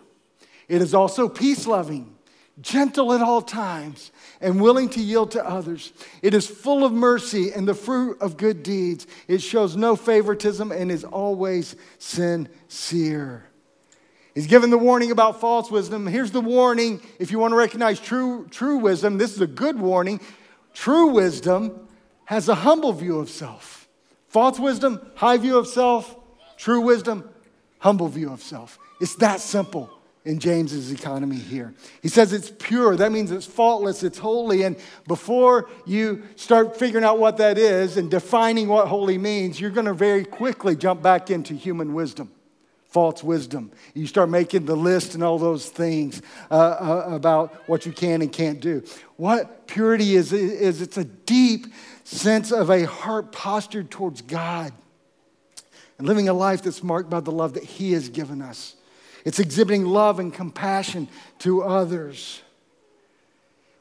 It 0.69 0.83
is 0.83 0.95
also 0.95 1.29
peace 1.29 1.67
loving, 1.67 2.15
gentle 2.61 3.13
at 3.13 3.21
all 3.21 3.43
times, 3.43 4.13
and 4.41 4.61
willing 4.61 4.89
to 4.91 5.01
yield 5.01 5.33
to 5.33 5.45
others. 5.47 5.93
It 6.23 6.35
is 6.35 6.47
full 6.47 6.85
of 6.85 6.93
mercy 6.93 7.51
and 7.51 7.67
the 7.67 7.75
fruit 7.75 8.21
of 8.21 8.37
good 8.37 8.63
deeds. 8.63 9.07
It 9.27 9.43
shows 9.43 9.77
no 9.77 9.97
favoritism 9.97 10.71
and 10.71 10.91
is 10.91 11.05
always 11.05 11.77
sincere. 11.99 13.47
He's 14.35 14.47
given 14.47 14.71
the 14.71 14.79
warning 14.79 15.13
about 15.13 15.41
false 15.41 15.71
wisdom. 15.71 16.07
Here's 16.07 16.33
the 16.33 16.41
warning 16.41 17.01
if 17.19 17.31
you 17.31 17.39
want 17.39 17.53
to 17.53 17.57
recognize 17.57 18.01
true, 18.01 18.49
true 18.51 18.79
wisdom, 18.79 19.17
this 19.17 19.35
is 19.35 19.41
a 19.41 19.47
good 19.47 19.79
warning. 19.79 20.21
True 20.73 21.09
wisdom 21.09 21.89
has 22.25 22.49
a 22.49 22.55
humble 22.55 22.93
view 22.93 23.21
of 23.21 23.31
self. 23.31 23.89
False 24.29 24.59
wisdom, 24.59 25.01
high 25.15 25.37
view 25.37 25.57
of 25.57 25.69
self. 25.69 26.17
True 26.57 26.81
wisdom, 26.81 27.29
humble 27.79 28.09
view 28.09 28.33
of 28.33 28.43
self. 28.43 28.79
It's 29.01 29.17
that 29.17 29.41
simple 29.41 29.91
in 30.25 30.39
James's 30.39 30.91
economy 30.91 31.37
here. 31.37 31.75
He 32.01 32.09
says 32.09 32.33
it's 32.33 32.51
pure. 32.59 32.97
That 32.97 33.13
means 33.13 33.31
it's 33.31 33.47
faultless, 33.47 34.03
it's 34.03 34.19
holy. 34.19 34.63
And 34.63 34.77
before 35.07 35.69
you 35.85 36.23
start 36.37 36.77
figuring 36.77 37.05
out 37.05 37.19
what 37.19 37.37
that 37.39 37.59
is 37.59 37.97
and 37.97 38.11
defining 38.11 38.69
what 38.69 38.89
holy 38.89 39.19
means, 39.19 39.61
you're 39.61 39.71
going 39.71 39.87
to 39.87 39.95
very 39.95 40.25
quickly 40.25 40.77
jump 40.77 41.03
back 41.03 41.31
into 41.31 41.53
human 41.53 41.93
wisdom, 41.93 42.33
false 42.87 43.23
wisdom. 43.23 43.71
You 43.93 44.07
start 44.07 44.31
making 44.31 44.65
the 44.65 44.77
list 44.77 45.15
and 45.15 45.23
all 45.23 45.39
those 45.39 45.69
things 45.69 46.23
uh, 46.51 46.55
uh, 46.55 47.15
about 47.15 47.69
what 47.69 47.85
you 47.85 47.93
can 47.93 48.23
and 48.23 48.33
can't 48.33 48.61
do. 48.61 48.83
What 49.17 49.67
purity 49.67 50.15
is, 50.15 50.33
is 50.33 50.81
it's 50.81 50.97
a 50.97 51.05
deep 51.05 51.67
sense 52.05 52.51
of 52.51 52.71
a 52.71 52.85
heart 52.85 53.31
postured 53.31 53.91
towards 53.91 54.23
God 54.23 54.73
and 55.99 56.07
living 56.07 56.29
a 56.29 56.33
life 56.33 56.63
that's 56.63 56.83
marked 56.83 57.11
by 57.11 57.21
the 57.21 57.33
love 57.33 57.55
that 57.55 57.65
He 57.65 57.93
has 57.93 58.09
given 58.09 58.43
us. 58.43 58.77
It's 59.25 59.39
exhibiting 59.39 59.87
love 59.87 60.19
and 60.19 60.33
compassion 60.33 61.09
to 61.41 61.63
others. 61.63 62.43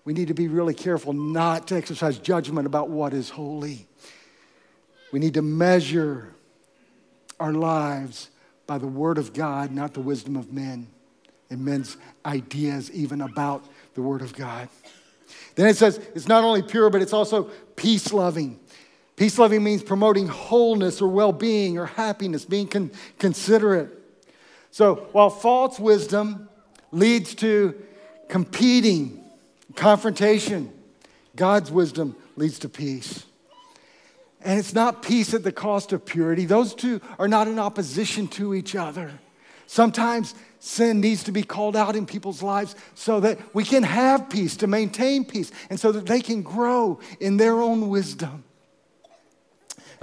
We 0.05 0.13
need 0.13 0.27
to 0.27 0.33
be 0.33 0.47
really 0.47 0.73
careful 0.73 1.13
not 1.13 1.67
to 1.67 1.75
exercise 1.75 2.17
judgment 2.17 2.67
about 2.67 2.89
what 2.89 3.13
is 3.13 3.29
holy. 3.29 3.87
We 5.11 5.19
need 5.19 5.35
to 5.35 5.41
measure 5.41 6.33
our 7.39 7.53
lives 7.53 8.29
by 8.67 8.77
the 8.77 8.87
Word 8.87 9.17
of 9.17 9.33
God, 9.33 9.71
not 9.71 9.93
the 9.93 9.99
wisdom 9.99 10.35
of 10.35 10.51
men 10.51 10.87
and 11.49 11.63
men's 11.63 11.97
ideas, 12.25 12.91
even 12.91 13.21
about 13.21 13.65
the 13.93 14.01
Word 14.01 14.21
of 14.21 14.33
God. 14.33 14.69
Then 15.55 15.67
it 15.67 15.77
says 15.77 15.97
it's 16.15 16.27
not 16.27 16.43
only 16.43 16.61
pure, 16.61 16.89
but 16.89 17.01
it's 17.01 17.13
also 17.13 17.43
peace 17.75 18.11
loving. 18.11 18.59
Peace 19.15 19.37
loving 19.37 19.63
means 19.63 19.83
promoting 19.83 20.27
wholeness 20.27 21.01
or 21.01 21.07
well 21.07 21.31
being 21.31 21.77
or 21.77 21.85
happiness, 21.85 22.45
being 22.45 22.67
con- 22.67 22.91
considerate. 23.19 23.91
So 24.71 25.07
while 25.11 25.29
false 25.29 25.79
wisdom 25.79 26.49
leads 26.91 27.35
to 27.35 27.79
competing, 28.27 29.23
confrontation, 29.75 30.71
God's 31.35 31.71
wisdom 31.71 32.15
leads 32.35 32.59
to 32.59 32.69
peace. 32.69 33.23
And 34.41 34.59
it's 34.59 34.73
not 34.73 35.03
peace 35.03 35.33
at 35.33 35.43
the 35.43 35.51
cost 35.51 35.93
of 35.93 36.05
purity. 36.05 36.45
Those 36.45 36.73
two 36.73 36.99
are 37.17 37.27
not 37.27 37.47
in 37.47 37.59
opposition 37.59 38.27
to 38.29 38.53
each 38.53 38.75
other. 38.75 39.11
Sometimes 39.67 40.35
sin 40.59 40.99
needs 41.01 41.23
to 41.23 41.31
be 41.31 41.43
called 41.43 41.75
out 41.75 41.95
in 41.95 42.05
people's 42.05 42.43
lives 42.43 42.75
so 42.95 43.19
that 43.21 43.39
we 43.55 43.63
can 43.63 43.83
have 43.83 44.29
peace, 44.29 44.57
to 44.57 44.67
maintain 44.67 45.23
peace, 45.23 45.51
and 45.69 45.79
so 45.79 45.91
that 45.91 46.05
they 46.05 46.19
can 46.19 46.41
grow 46.41 46.99
in 47.19 47.37
their 47.37 47.61
own 47.61 47.89
wisdom. 47.89 48.43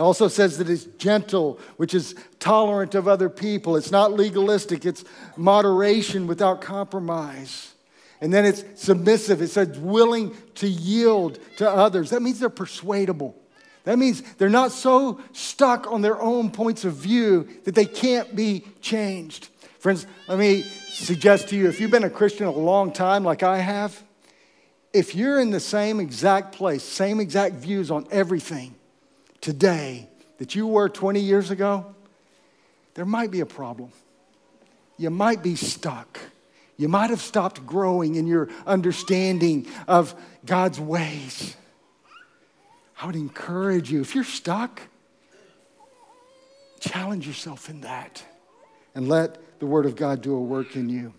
It 0.00 0.02
also 0.02 0.28
says 0.28 0.56
that 0.56 0.70
it's 0.70 0.84
gentle, 0.96 1.60
which 1.76 1.92
is 1.92 2.14
tolerant 2.38 2.94
of 2.94 3.06
other 3.06 3.28
people. 3.28 3.76
It's 3.76 3.90
not 3.90 4.14
legalistic, 4.14 4.86
it's 4.86 5.04
moderation 5.36 6.26
without 6.26 6.62
compromise. 6.62 7.74
And 8.22 8.32
then 8.32 8.46
it's 8.46 8.64
submissive. 8.76 9.42
It 9.42 9.48
says 9.48 9.78
willing 9.78 10.34
to 10.54 10.66
yield 10.66 11.38
to 11.58 11.68
others. 11.68 12.08
That 12.10 12.22
means 12.22 12.40
they're 12.40 12.48
persuadable. 12.48 13.36
That 13.84 13.98
means 13.98 14.22
they're 14.38 14.48
not 14.48 14.72
so 14.72 15.20
stuck 15.32 15.86
on 15.92 16.00
their 16.00 16.18
own 16.18 16.50
points 16.50 16.86
of 16.86 16.94
view 16.94 17.46
that 17.64 17.74
they 17.74 17.84
can't 17.84 18.34
be 18.34 18.64
changed. 18.80 19.48
Friends, 19.80 20.06
let 20.28 20.38
me 20.38 20.62
suggest 20.88 21.48
to 21.48 21.56
you 21.56 21.68
if 21.68 21.78
you've 21.78 21.90
been 21.90 22.04
a 22.04 22.10
Christian 22.10 22.46
a 22.46 22.50
long 22.52 22.90
time, 22.90 23.22
like 23.22 23.42
I 23.42 23.58
have, 23.58 24.02
if 24.94 25.14
you're 25.14 25.38
in 25.38 25.50
the 25.50 25.60
same 25.60 26.00
exact 26.00 26.54
place, 26.54 26.82
same 26.82 27.20
exact 27.20 27.56
views 27.56 27.90
on 27.90 28.06
everything, 28.10 28.76
today 29.40 30.08
that 30.38 30.54
you 30.54 30.66
were 30.66 30.88
20 30.88 31.20
years 31.20 31.50
ago, 31.50 31.94
there 32.94 33.04
might 33.04 33.30
be 33.30 33.40
a 33.40 33.46
problem. 33.46 33.92
You 34.96 35.10
might 35.10 35.42
be 35.42 35.56
stuck. 35.56 36.18
You 36.76 36.88
might 36.88 37.10
have 37.10 37.20
stopped 37.20 37.66
growing 37.66 38.14
in 38.14 38.26
your 38.26 38.48
understanding 38.66 39.66
of 39.86 40.14
God's 40.44 40.80
ways. 40.80 41.56
I 43.00 43.06
would 43.06 43.16
encourage 43.16 43.90
you, 43.90 44.00
if 44.00 44.14
you're 44.14 44.24
stuck, 44.24 44.80
challenge 46.80 47.26
yourself 47.26 47.68
in 47.70 47.82
that 47.82 48.22
and 48.94 49.08
let 49.08 49.58
the 49.60 49.66
Word 49.66 49.86
of 49.86 49.96
God 49.96 50.20
do 50.22 50.34
a 50.34 50.40
work 50.40 50.76
in 50.76 50.88
you. 50.88 51.12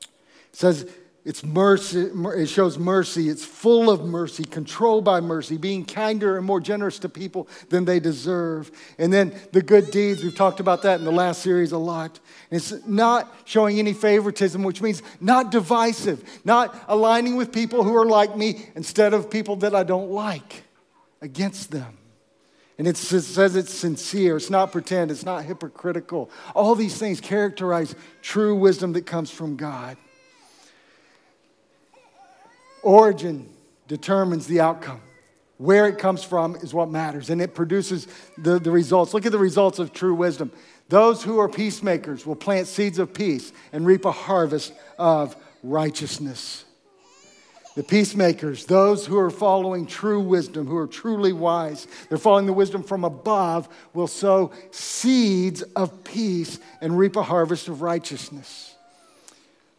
It 0.00 0.56
says, 0.56 0.90
it's 1.24 1.42
mercy, 1.42 2.00
it 2.02 2.48
shows 2.50 2.78
mercy. 2.78 3.30
It's 3.30 3.44
full 3.44 3.88
of 3.88 4.04
mercy, 4.04 4.44
controlled 4.44 5.06
by 5.06 5.20
mercy, 5.20 5.56
being 5.56 5.86
kinder 5.86 6.36
and 6.36 6.44
more 6.44 6.60
generous 6.60 6.98
to 6.98 7.08
people 7.08 7.48
than 7.70 7.86
they 7.86 7.98
deserve. 7.98 8.70
And 8.98 9.10
then 9.10 9.34
the 9.52 9.62
good 9.62 9.90
deeds, 9.90 10.22
we've 10.22 10.36
talked 10.36 10.60
about 10.60 10.82
that 10.82 10.98
in 10.98 11.06
the 11.06 11.12
last 11.12 11.40
series 11.40 11.72
a 11.72 11.78
lot. 11.78 12.20
It's 12.50 12.74
not 12.86 13.34
showing 13.46 13.78
any 13.78 13.94
favoritism, 13.94 14.62
which 14.62 14.82
means 14.82 15.02
not 15.18 15.50
divisive, 15.50 16.22
not 16.44 16.78
aligning 16.88 17.36
with 17.36 17.52
people 17.52 17.84
who 17.84 17.96
are 17.96 18.06
like 18.06 18.36
me 18.36 18.66
instead 18.74 19.14
of 19.14 19.30
people 19.30 19.56
that 19.56 19.74
I 19.74 19.82
don't 19.82 20.10
like 20.10 20.64
against 21.22 21.70
them. 21.70 21.96
And 22.76 22.86
it 22.86 22.98
says 22.98 23.56
it's 23.56 23.72
sincere, 23.72 24.36
it's 24.36 24.50
not 24.50 24.72
pretend, 24.72 25.10
it's 25.10 25.24
not 25.24 25.44
hypocritical. 25.44 26.30
All 26.54 26.74
these 26.74 26.98
things 26.98 27.18
characterize 27.20 27.94
true 28.20 28.54
wisdom 28.54 28.92
that 28.92 29.06
comes 29.06 29.30
from 29.30 29.56
God. 29.56 29.96
Origin 32.84 33.48
determines 33.88 34.46
the 34.46 34.60
outcome. 34.60 35.00
Where 35.56 35.86
it 35.88 35.98
comes 35.98 36.24
from 36.24 36.56
is 36.56 36.74
what 36.74 36.90
matters, 36.90 37.30
and 37.30 37.40
it 37.40 37.54
produces 37.54 38.08
the, 38.38 38.58
the 38.58 38.70
results. 38.70 39.14
Look 39.14 39.24
at 39.24 39.32
the 39.32 39.38
results 39.38 39.78
of 39.78 39.92
true 39.92 40.14
wisdom. 40.14 40.50
Those 40.88 41.22
who 41.22 41.38
are 41.38 41.48
peacemakers 41.48 42.26
will 42.26 42.36
plant 42.36 42.66
seeds 42.66 42.98
of 42.98 43.14
peace 43.14 43.52
and 43.72 43.86
reap 43.86 44.04
a 44.04 44.12
harvest 44.12 44.72
of 44.98 45.36
righteousness. 45.62 46.64
The 47.76 47.82
peacemakers, 47.82 48.66
those 48.66 49.06
who 49.06 49.18
are 49.18 49.30
following 49.30 49.86
true 49.86 50.20
wisdom, 50.20 50.66
who 50.66 50.76
are 50.76 50.86
truly 50.86 51.32
wise, 51.32 51.88
they're 52.08 52.18
following 52.18 52.46
the 52.46 52.52
wisdom 52.52 52.82
from 52.82 53.04
above, 53.04 53.68
will 53.94 54.06
sow 54.06 54.52
seeds 54.70 55.62
of 55.62 56.04
peace 56.04 56.60
and 56.80 56.96
reap 56.96 57.16
a 57.16 57.22
harvest 57.22 57.66
of 57.68 57.82
righteousness. 57.82 58.76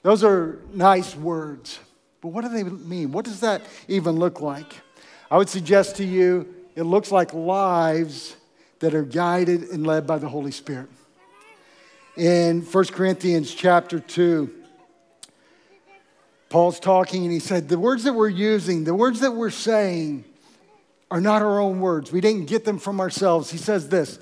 Those 0.04 0.24
are 0.24 0.60
nice 0.74 1.16
words. 1.16 1.80
But 2.26 2.34
what 2.34 2.42
do 2.42 2.50
they 2.50 2.64
mean? 2.64 3.12
What 3.12 3.24
does 3.26 3.42
that 3.42 3.62
even 3.88 4.16
look 4.16 4.42
like? 4.42 4.82
I 5.30 5.38
would 5.38 5.48
suggest 5.48 5.98
to 5.98 6.04
you 6.04 6.56
it 6.76 6.82
looks 6.82 7.12
like 7.12 7.36
lives 7.36 8.36
that 8.80 8.96
are 8.96 9.04
guided 9.04 9.70
and 9.70 9.86
led 9.86 10.08
by 10.08 10.18
the 10.18 10.28
Holy 10.28 10.50
Spirit. 10.50 10.90
In 12.18 12.62
1 12.64 12.86
Corinthians 12.86 13.54
chapter 13.54 14.00
2, 14.00 14.52
Paul's 16.50 16.80
talking 16.80 17.26
and 17.26 17.32
he 17.32 17.38
said, 17.38 17.70
The 17.70 17.78
words 17.78 18.06
that 18.06 18.14
we're 18.14 18.28
using, 18.30 18.86
the 18.86 18.96
words 18.96 19.20
that 19.20 19.34
we're 19.34 19.52
saying, 19.52 20.26
are 21.12 21.22
not 21.22 21.44
our 21.44 21.60
own 21.60 21.80
words. 21.80 22.12
We 22.12 22.22
didn't 22.22 22.46
get 22.46 22.66
them 22.66 22.80
from 22.80 23.00
ourselves. 23.00 23.52
He 23.52 23.60
says 23.60 23.90
this 23.90 24.18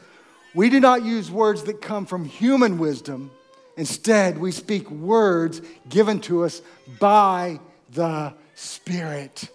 We 0.54 0.70
do 0.70 0.82
not 0.82 1.06
use 1.06 1.32
words 1.32 1.64
that 1.64 1.82
come 1.82 2.06
from 2.06 2.26
human 2.26 2.80
wisdom. 2.80 3.32
Instead, 3.78 4.40
we 4.40 4.52
speak 4.52 4.92
words 4.92 5.62
given 5.88 6.20
to 6.20 6.44
us 6.44 6.62
by 7.00 7.62
the 7.94 8.34
Spirit. 8.56 9.50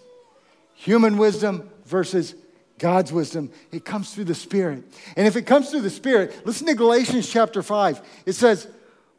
Human 0.75 1.17
wisdom 1.17 1.69
versus 1.85 2.35
God's 2.77 3.11
wisdom, 3.11 3.51
it 3.71 3.83
comes 3.83 4.13
through 4.13 4.23
the 4.25 4.35
Spirit. 4.35 4.83
And 5.17 5.27
if 5.27 5.35
it 5.35 5.43
comes 5.43 5.69
through 5.69 5.81
the 5.81 5.89
Spirit, 5.89 6.45
listen 6.45 6.65
to 6.67 6.73
Galatians 6.73 7.29
chapter 7.29 7.61
5. 7.61 8.01
It 8.25 8.33
says, 8.33 8.67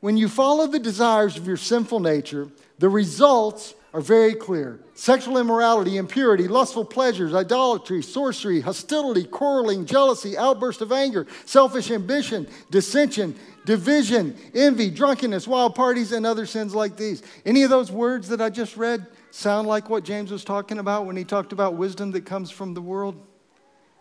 When 0.00 0.16
you 0.16 0.28
follow 0.28 0.66
the 0.66 0.78
desires 0.78 1.36
of 1.36 1.46
your 1.46 1.58
sinful 1.58 2.00
nature, 2.00 2.48
the 2.78 2.88
results 2.88 3.74
are 3.92 4.00
very 4.00 4.34
clear 4.34 4.80
sexual 4.94 5.38
immorality, 5.38 5.96
impurity, 5.96 6.46
lustful 6.46 6.84
pleasures, 6.84 7.34
idolatry, 7.34 8.02
sorcery, 8.02 8.60
hostility, 8.60 9.24
quarreling, 9.24 9.86
jealousy, 9.86 10.36
outburst 10.36 10.80
of 10.80 10.92
anger, 10.92 11.26
selfish 11.44 11.90
ambition, 11.90 12.46
dissension, 12.70 13.34
division, 13.70 14.36
envy, 14.52 14.90
drunkenness, 14.90 15.46
wild 15.46 15.76
parties, 15.76 16.10
and 16.10 16.26
other 16.26 16.44
sins 16.44 16.74
like 16.74 16.96
these. 16.96 17.22
Any 17.46 17.62
of 17.62 17.70
those 17.70 17.88
words 17.88 18.26
that 18.30 18.40
I 18.40 18.50
just 18.50 18.76
read 18.76 19.06
sound 19.30 19.68
like 19.68 19.88
what 19.88 20.02
James 20.02 20.32
was 20.32 20.42
talking 20.42 20.80
about 20.80 21.06
when 21.06 21.14
he 21.14 21.22
talked 21.22 21.52
about 21.52 21.74
wisdom 21.74 22.10
that 22.10 22.26
comes 22.26 22.50
from 22.50 22.74
the 22.74 22.80
world? 22.80 23.14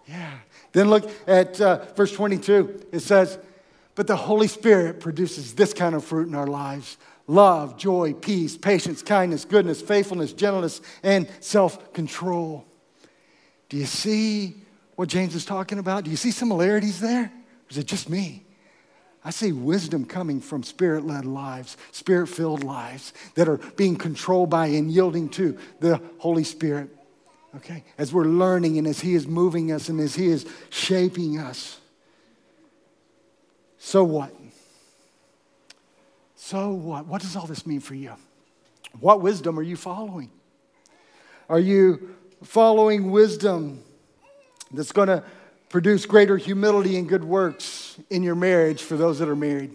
Yeah. 0.07 0.31
Then 0.71 0.89
look 0.89 1.07
at 1.27 1.61
uh, 1.61 1.85
verse 1.93 2.11
22. 2.11 2.87
It 2.91 3.01
says, 3.01 3.37
But 3.93 4.07
the 4.07 4.15
Holy 4.15 4.47
Spirit 4.47 4.99
produces 4.99 5.53
this 5.53 5.71
kind 5.71 5.93
of 5.93 6.03
fruit 6.03 6.27
in 6.27 6.33
our 6.33 6.47
lives 6.47 6.97
love, 7.27 7.77
joy, 7.77 8.13
peace, 8.13 8.57
patience, 8.57 9.03
kindness, 9.03 9.45
goodness, 9.45 9.83
faithfulness, 9.83 10.33
gentleness, 10.33 10.81
and 11.03 11.29
self 11.41 11.93
control. 11.93 12.65
Do 13.69 13.77
you 13.77 13.85
see 13.85 14.55
what 14.95 15.09
James 15.09 15.35
is 15.35 15.45
talking 15.45 15.77
about? 15.77 16.05
Do 16.05 16.09
you 16.09 16.17
see 16.17 16.31
similarities 16.31 16.99
there? 16.99 17.25
Or 17.25 17.69
is 17.69 17.77
it 17.77 17.85
just 17.85 18.09
me? 18.09 18.47
I 19.23 19.31
see 19.31 19.51
wisdom 19.51 20.05
coming 20.05 20.39
from 20.39 20.63
spirit 20.63 21.05
led 21.05 21.25
lives, 21.25 21.75
spirit 21.91 22.27
filled 22.27 22.63
lives 22.63 23.13
that 23.35 23.49
are 23.49 23.57
being 23.75 23.97
controlled 23.97 24.49
by 24.49 24.67
and 24.67 24.89
yielding 24.89 25.29
to 25.29 25.57
the 25.79 26.01
Holy 26.19 26.45
Spirit. 26.45 26.89
Okay? 27.57 27.83
As 27.97 28.13
we're 28.13 28.25
learning 28.25 28.77
and 28.77 28.87
as 28.87 29.01
He 29.01 29.15
is 29.15 29.27
moving 29.27 29.71
us 29.71 29.89
and 29.89 29.99
as 29.99 30.15
He 30.15 30.27
is 30.27 30.45
shaping 30.69 31.37
us. 31.39 31.79
So 33.77 34.03
what? 34.03 34.33
So 36.35 36.71
what? 36.71 37.05
What 37.05 37.21
does 37.21 37.35
all 37.35 37.45
this 37.45 37.65
mean 37.65 37.79
for 37.79 37.95
you? 37.95 38.13
What 38.99 39.21
wisdom 39.21 39.59
are 39.59 39.63
you 39.63 39.75
following? 39.75 40.31
Are 41.49 41.59
you 41.59 42.15
following 42.43 43.11
wisdom 43.11 43.83
that's 44.71 44.91
going 44.91 45.07
to 45.07 45.23
produce 45.69 46.05
greater 46.05 46.35
humility 46.35 46.97
and 46.97 47.07
good 47.07 47.23
works 47.23 47.99
in 48.09 48.23
your 48.23 48.35
marriage 48.35 48.81
for 48.81 48.97
those 48.97 49.19
that 49.19 49.29
are 49.29 49.35
married? 49.35 49.71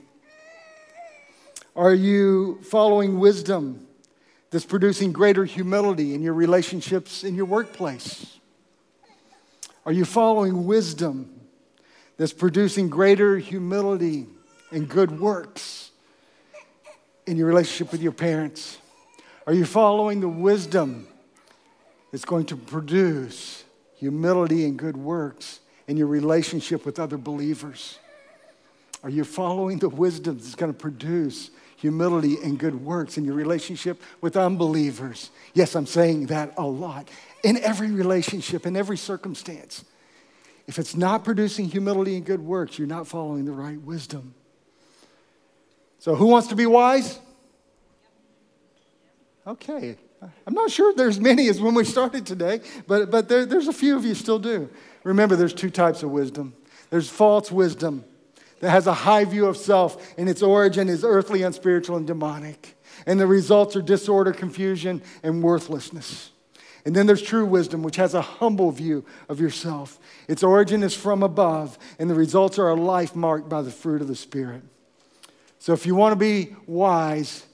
Are 1.76 1.94
you 1.94 2.60
following 2.62 3.18
wisdom 3.18 3.86
that's 4.50 4.64
producing 4.64 5.12
greater 5.12 5.44
humility 5.44 6.14
in 6.14 6.22
your 6.22 6.34
relationships 6.34 7.24
in 7.24 7.34
your 7.34 7.46
workplace? 7.46 8.38
Are 9.86 9.92
you 9.92 10.04
following 10.04 10.66
wisdom 10.66 11.40
that's 12.16 12.32
producing 12.32 12.88
greater 12.88 13.38
humility 13.38 14.26
and 14.70 14.88
good 14.88 15.20
works 15.20 15.90
in 17.26 17.36
your 17.36 17.46
relationship 17.46 17.92
with 17.92 18.02
your 18.02 18.12
parents? 18.12 18.78
Are 19.46 19.52
you 19.52 19.64
following 19.64 20.20
the 20.20 20.28
wisdom 20.28 21.06
that's 22.10 22.24
going 22.24 22.46
to 22.46 22.56
produce 22.56 23.64
humility 23.96 24.64
and 24.64 24.78
good 24.78 24.96
works 24.96 25.60
in 25.86 25.96
your 25.96 26.06
relationship 26.06 26.86
with 26.86 26.98
other 26.98 27.18
believers? 27.18 27.98
Are 29.02 29.10
you 29.10 29.24
following 29.24 29.78
the 29.78 29.88
wisdom 29.88 30.38
that's 30.38 30.54
going 30.54 30.72
to 30.72 30.78
produce 30.78 31.50
humility 31.76 32.38
and 32.42 32.58
good 32.58 32.82
works 32.82 33.18
in 33.18 33.24
your 33.24 33.34
relationship 33.34 34.00
with 34.22 34.36
unbelievers? 34.36 35.30
Yes, 35.52 35.74
I'm 35.74 35.86
saying 35.86 36.26
that 36.26 36.54
a 36.56 36.66
lot. 36.66 37.08
In 37.42 37.58
every 37.58 37.90
relationship, 37.90 38.64
in 38.64 38.76
every 38.76 38.96
circumstance. 38.96 39.84
If 40.66 40.78
it's 40.78 40.96
not 40.96 41.24
producing 41.24 41.66
humility 41.66 42.16
and 42.16 42.24
good 42.24 42.40
works, 42.40 42.78
you're 42.78 42.88
not 42.88 43.06
following 43.06 43.44
the 43.44 43.52
right 43.52 43.78
wisdom. 43.78 44.34
So, 45.98 46.14
who 46.14 46.26
wants 46.26 46.48
to 46.48 46.56
be 46.56 46.64
wise? 46.64 47.18
Okay. 49.46 49.96
I'm 50.46 50.54
not 50.54 50.70
sure 50.70 50.94
there's 50.94 51.20
many 51.20 51.48
as 51.48 51.60
when 51.60 51.74
we 51.74 51.84
started 51.84 52.24
today, 52.24 52.60
but, 52.86 53.10
but 53.10 53.28
there, 53.28 53.44
there's 53.44 53.68
a 53.68 53.72
few 53.72 53.96
of 53.96 54.04
you 54.04 54.14
still 54.14 54.38
do. 54.38 54.70
Remember, 55.04 55.36
there's 55.36 55.54
two 55.54 55.70
types 55.70 56.02
of 56.02 56.10
wisdom 56.10 56.54
there's 56.90 57.08
false 57.08 57.50
wisdom 57.50 58.04
that 58.60 58.70
has 58.70 58.86
a 58.86 58.94
high 58.94 59.24
view 59.24 59.46
of 59.46 59.56
self, 59.56 60.14
and 60.16 60.28
its 60.28 60.42
origin 60.42 60.88
is 60.88 61.04
earthly, 61.04 61.42
unspiritual, 61.42 61.96
and 61.96 62.06
demonic. 62.06 62.78
And 63.06 63.20
the 63.20 63.26
results 63.26 63.74
are 63.76 63.82
disorder, 63.82 64.32
confusion, 64.32 65.02
and 65.22 65.42
worthlessness. 65.42 66.30
And 66.86 66.94
then 66.94 67.06
there's 67.06 67.22
true 67.22 67.46
wisdom, 67.46 67.82
which 67.82 67.96
has 67.96 68.14
a 68.14 68.20
humble 68.20 68.70
view 68.70 69.04
of 69.28 69.40
yourself. 69.40 69.98
Its 70.28 70.42
origin 70.42 70.82
is 70.82 70.94
from 70.94 71.22
above, 71.22 71.78
and 71.98 72.08
the 72.08 72.14
results 72.14 72.58
are 72.58 72.68
a 72.68 72.74
life 72.74 73.16
marked 73.16 73.48
by 73.48 73.62
the 73.62 73.70
fruit 73.70 74.00
of 74.00 74.08
the 74.08 74.14
Spirit. 74.14 74.62
So 75.58 75.72
if 75.72 75.86
you 75.86 75.94
want 75.94 76.12
to 76.12 76.16
be 76.16 76.54
wise, 76.66 77.44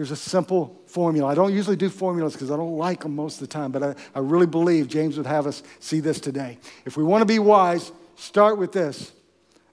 here's 0.00 0.10
a 0.10 0.16
simple 0.16 0.80
formula. 0.86 1.28
I 1.28 1.34
don't 1.34 1.52
usually 1.52 1.76
do 1.76 1.90
formulas 1.90 2.32
because 2.32 2.50
I 2.50 2.56
don't 2.56 2.78
like 2.78 3.02
them 3.02 3.14
most 3.14 3.34
of 3.34 3.40
the 3.40 3.52
time, 3.52 3.70
but 3.70 3.82
I, 3.82 3.94
I 4.14 4.20
really 4.20 4.46
believe 4.46 4.88
James 4.88 5.18
would 5.18 5.26
have 5.26 5.46
us 5.46 5.62
see 5.78 6.00
this 6.00 6.18
today. 6.18 6.56
If 6.86 6.96
we 6.96 7.04
want 7.04 7.20
to 7.20 7.26
be 7.26 7.38
wise, 7.38 7.92
start 8.16 8.56
with 8.56 8.72
this 8.72 9.12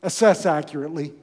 assess 0.04 0.46
accurately. 0.46 1.14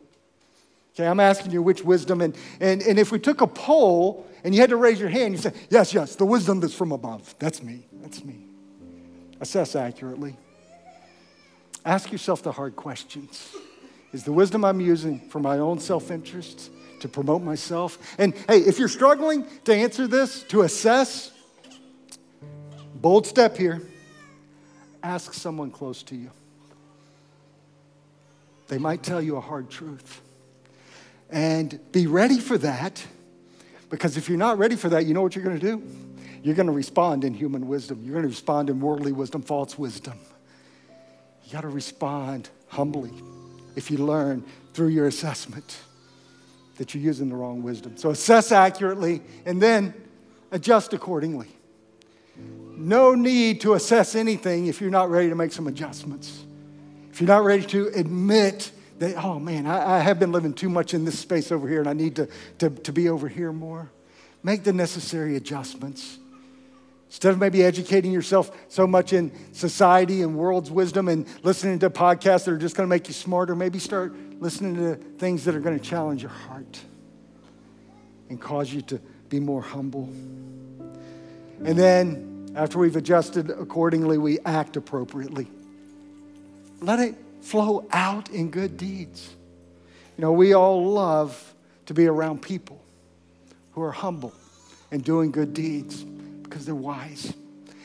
Okay, 0.94 1.06
I'm 1.06 1.20
asking 1.20 1.52
you 1.52 1.60
which 1.60 1.84
wisdom, 1.84 2.22
and, 2.22 2.34
and, 2.60 2.80
and 2.80 2.98
if 2.98 3.12
we 3.12 3.18
took 3.18 3.42
a 3.42 3.46
poll 3.46 4.26
and 4.42 4.54
you 4.54 4.62
had 4.62 4.70
to 4.70 4.76
raise 4.76 4.98
your 4.98 5.10
hand, 5.10 5.34
you 5.34 5.38
say, 5.38 5.52
Yes, 5.68 5.92
yes, 5.92 6.16
the 6.16 6.24
wisdom 6.24 6.60
that's 6.60 6.72
from 6.72 6.90
above. 6.90 7.34
That's 7.38 7.62
me. 7.62 7.86
That's 8.00 8.24
me. 8.24 8.38
Assess 9.38 9.76
accurately. 9.76 10.34
Ask 11.84 12.10
yourself 12.10 12.42
the 12.42 12.52
hard 12.52 12.74
questions. 12.74 13.54
Is 14.14 14.24
the 14.24 14.32
wisdom 14.32 14.64
I'm 14.64 14.80
using 14.80 15.20
for 15.28 15.40
my 15.40 15.58
own 15.58 15.78
self 15.78 16.10
interest, 16.10 16.70
to 17.04 17.08
promote 17.08 17.42
myself? 17.42 17.98
And 18.18 18.34
hey, 18.48 18.60
if 18.60 18.78
you're 18.78 18.88
struggling 18.88 19.46
to 19.64 19.74
answer 19.74 20.06
this, 20.06 20.42
to 20.44 20.62
assess, 20.62 21.30
bold 22.94 23.26
step 23.26 23.58
here 23.58 23.82
ask 25.02 25.34
someone 25.34 25.70
close 25.70 26.02
to 26.04 26.16
you. 26.16 26.30
They 28.68 28.78
might 28.78 29.02
tell 29.02 29.20
you 29.20 29.36
a 29.36 29.40
hard 29.40 29.68
truth. 29.68 30.22
And 31.28 31.78
be 31.92 32.06
ready 32.06 32.38
for 32.38 32.56
that 32.56 33.04
because 33.90 34.16
if 34.16 34.30
you're 34.30 34.38
not 34.38 34.56
ready 34.56 34.76
for 34.76 34.88
that, 34.88 35.04
you 35.04 35.12
know 35.12 35.20
what 35.20 35.36
you're 35.36 35.44
going 35.44 35.60
to 35.60 35.66
do? 35.76 35.82
You're 36.42 36.54
going 36.54 36.68
to 36.68 36.72
respond 36.72 37.24
in 37.24 37.34
human 37.34 37.68
wisdom. 37.68 38.00
You're 38.02 38.14
going 38.14 38.22
to 38.22 38.30
respond 38.30 38.70
in 38.70 38.80
worldly 38.80 39.12
wisdom, 39.12 39.42
false 39.42 39.78
wisdom. 39.78 40.18
You 41.44 41.52
got 41.52 41.62
to 41.62 41.68
respond 41.68 42.48
humbly 42.68 43.12
if 43.76 43.90
you 43.90 43.98
learn 43.98 44.42
through 44.72 44.88
your 44.88 45.06
assessment 45.06 45.76
that 46.76 46.94
you're 46.94 47.02
using 47.02 47.28
the 47.28 47.36
wrong 47.36 47.62
wisdom. 47.62 47.96
So 47.96 48.10
assess 48.10 48.52
accurately 48.52 49.22
and 49.46 49.60
then 49.60 49.94
adjust 50.50 50.92
accordingly. 50.92 51.48
No 52.36 53.14
need 53.14 53.60
to 53.60 53.74
assess 53.74 54.14
anything 54.14 54.66
if 54.66 54.80
you're 54.80 54.90
not 54.90 55.10
ready 55.10 55.28
to 55.28 55.34
make 55.34 55.52
some 55.52 55.66
adjustments. 55.66 56.44
If 57.12 57.20
you're 57.20 57.28
not 57.28 57.44
ready 57.44 57.64
to 57.66 57.88
admit 57.94 58.72
they, 58.98 59.14
oh 59.14 59.38
man, 59.38 59.66
I, 59.66 59.96
I, 59.96 59.98
have 60.00 60.18
been 60.18 60.32
living 60.32 60.52
too 60.52 60.68
much 60.68 60.94
in 60.94 61.04
this 61.04 61.18
space 61.18 61.50
over 61.50 61.68
here 61.68 61.80
and 61.80 61.88
I 61.88 61.94
need 61.94 62.16
to, 62.16 62.28
to, 62.58 62.70
to 62.70 62.92
be 62.92 63.08
over 63.08 63.28
here 63.28 63.52
more. 63.52 63.90
Make 64.42 64.62
the 64.62 64.72
necessary 64.72 65.36
adjustments. 65.36 66.18
Instead 67.14 67.32
of 67.32 67.38
maybe 67.38 67.62
educating 67.62 68.10
yourself 68.10 68.50
so 68.66 68.88
much 68.88 69.12
in 69.12 69.30
society 69.52 70.22
and 70.22 70.34
world's 70.34 70.68
wisdom 70.68 71.06
and 71.06 71.28
listening 71.44 71.78
to 71.78 71.88
podcasts 71.88 72.44
that 72.44 72.48
are 72.48 72.58
just 72.58 72.76
going 72.76 72.88
to 72.88 72.90
make 72.90 73.06
you 73.06 73.14
smarter, 73.14 73.54
maybe 73.54 73.78
start 73.78 74.12
listening 74.40 74.74
to 74.74 74.96
things 74.96 75.44
that 75.44 75.54
are 75.54 75.60
going 75.60 75.78
to 75.78 75.84
challenge 75.84 76.22
your 76.22 76.32
heart 76.32 76.80
and 78.30 78.40
cause 78.40 78.72
you 78.72 78.82
to 78.82 79.00
be 79.28 79.38
more 79.38 79.62
humble. 79.62 80.08
And 81.64 81.78
then, 81.78 82.52
after 82.56 82.80
we've 82.80 82.96
adjusted 82.96 83.48
accordingly, 83.48 84.18
we 84.18 84.40
act 84.40 84.76
appropriately. 84.76 85.46
Let 86.80 86.98
it 86.98 87.14
flow 87.42 87.86
out 87.92 88.28
in 88.30 88.50
good 88.50 88.76
deeds. 88.76 89.30
You 90.18 90.22
know, 90.22 90.32
we 90.32 90.52
all 90.52 90.84
love 90.84 91.54
to 91.86 91.94
be 91.94 92.08
around 92.08 92.42
people 92.42 92.82
who 93.70 93.82
are 93.82 93.92
humble 93.92 94.32
and 94.90 95.04
doing 95.04 95.30
good 95.30 95.54
deeds 95.54 96.04
because 96.54 96.66
they're 96.66 96.74
wise. 96.76 97.34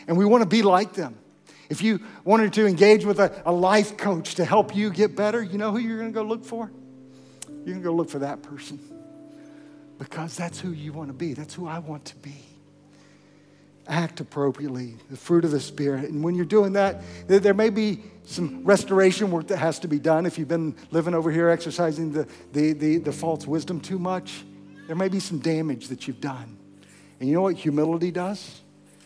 And 0.08 0.16
we 0.16 0.26
want 0.26 0.44
to 0.44 0.48
be 0.48 0.62
like 0.62 0.94
them. 0.94 1.18
If 1.72 1.82
you 1.82 2.02
wanted 2.24 2.54
to 2.54 2.68
engage 2.68 3.04
with 3.04 3.20
a, 3.20 3.42
a 3.44 3.52
life 3.52 3.98
coach 3.98 4.36
to 4.36 4.46
help 4.46 4.76
you 4.76 4.92
get 4.92 5.16
better, 5.16 5.42
you 5.42 5.58
know 5.58 5.72
who 5.72 5.80
you're 5.80 5.98
going 5.98 6.12
to 6.12 6.14
go 6.14 6.22
look 6.22 6.46
for? 6.46 6.72
You're 7.48 7.66
going 7.66 7.78
to 7.80 7.84
go 7.84 7.94
look 7.94 8.12
for 8.12 8.20
that 8.20 8.44
person 8.44 8.80
because 9.98 10.38
that's 10.38 10.60
who 10.60 10.70
you 10.70 10.94
want 10.94 11.10
to 11.10 11.16
be. 11.16 11.34
That's 11.34 11.56
who 11.56 11.68
I 11.68 11.80
want 11.80 12.06
to 12.06 12.16
be 12.18 12.36
act 13.88 14.20
appropriately, 14.20 14.96
the 15.10 15.18
fruit 15.18 15.44
of 15.44 15.50
the 15.50 15.60
Spirit. 15.60 16.12
And 16.12 16.24
when 16.24 16.36
you're 16.36 16.46
doing 16.46 16.74
that, 16.74 17.02
there 17.26 17.56
may 17.56 17.72
be 17.72 18.04
some 18.24 18.64
restoration 18.64 19.32
work 19.32 19.48
that 19.48 19.58
has 19.58 19.80
to 19.80 19.88
be 19.88 19.98
done. 19.98 20.28
If 20.28 20.38
you've 20.38 20.48
been 20.48 20.76
living 20.92 21.16
over 21.16 21.32
here 21.32 21.50
exercising 21.50 22.12
the, 22.12 22.28
the, 22.54 22.74
the, 22.74 22.98
the 23.00 23.12
false 23.12 23.48
wisdom 23.48 23.82
too 23.82 23.98
much, 23.98 24.44
there 24.86 24.96
may 24.96 25.08
be 25.08 25.20
some 25.20 25.40
damage 25.40 25.88
that 25.88 26.08
you've 26.08 26.22
done. 26.22 26.59
And 27.20 27.28
you 27.28 27.36
know 27.36 27.42
what 27.42 27.56
humility 27.56 28.12
does? 28.12 28.62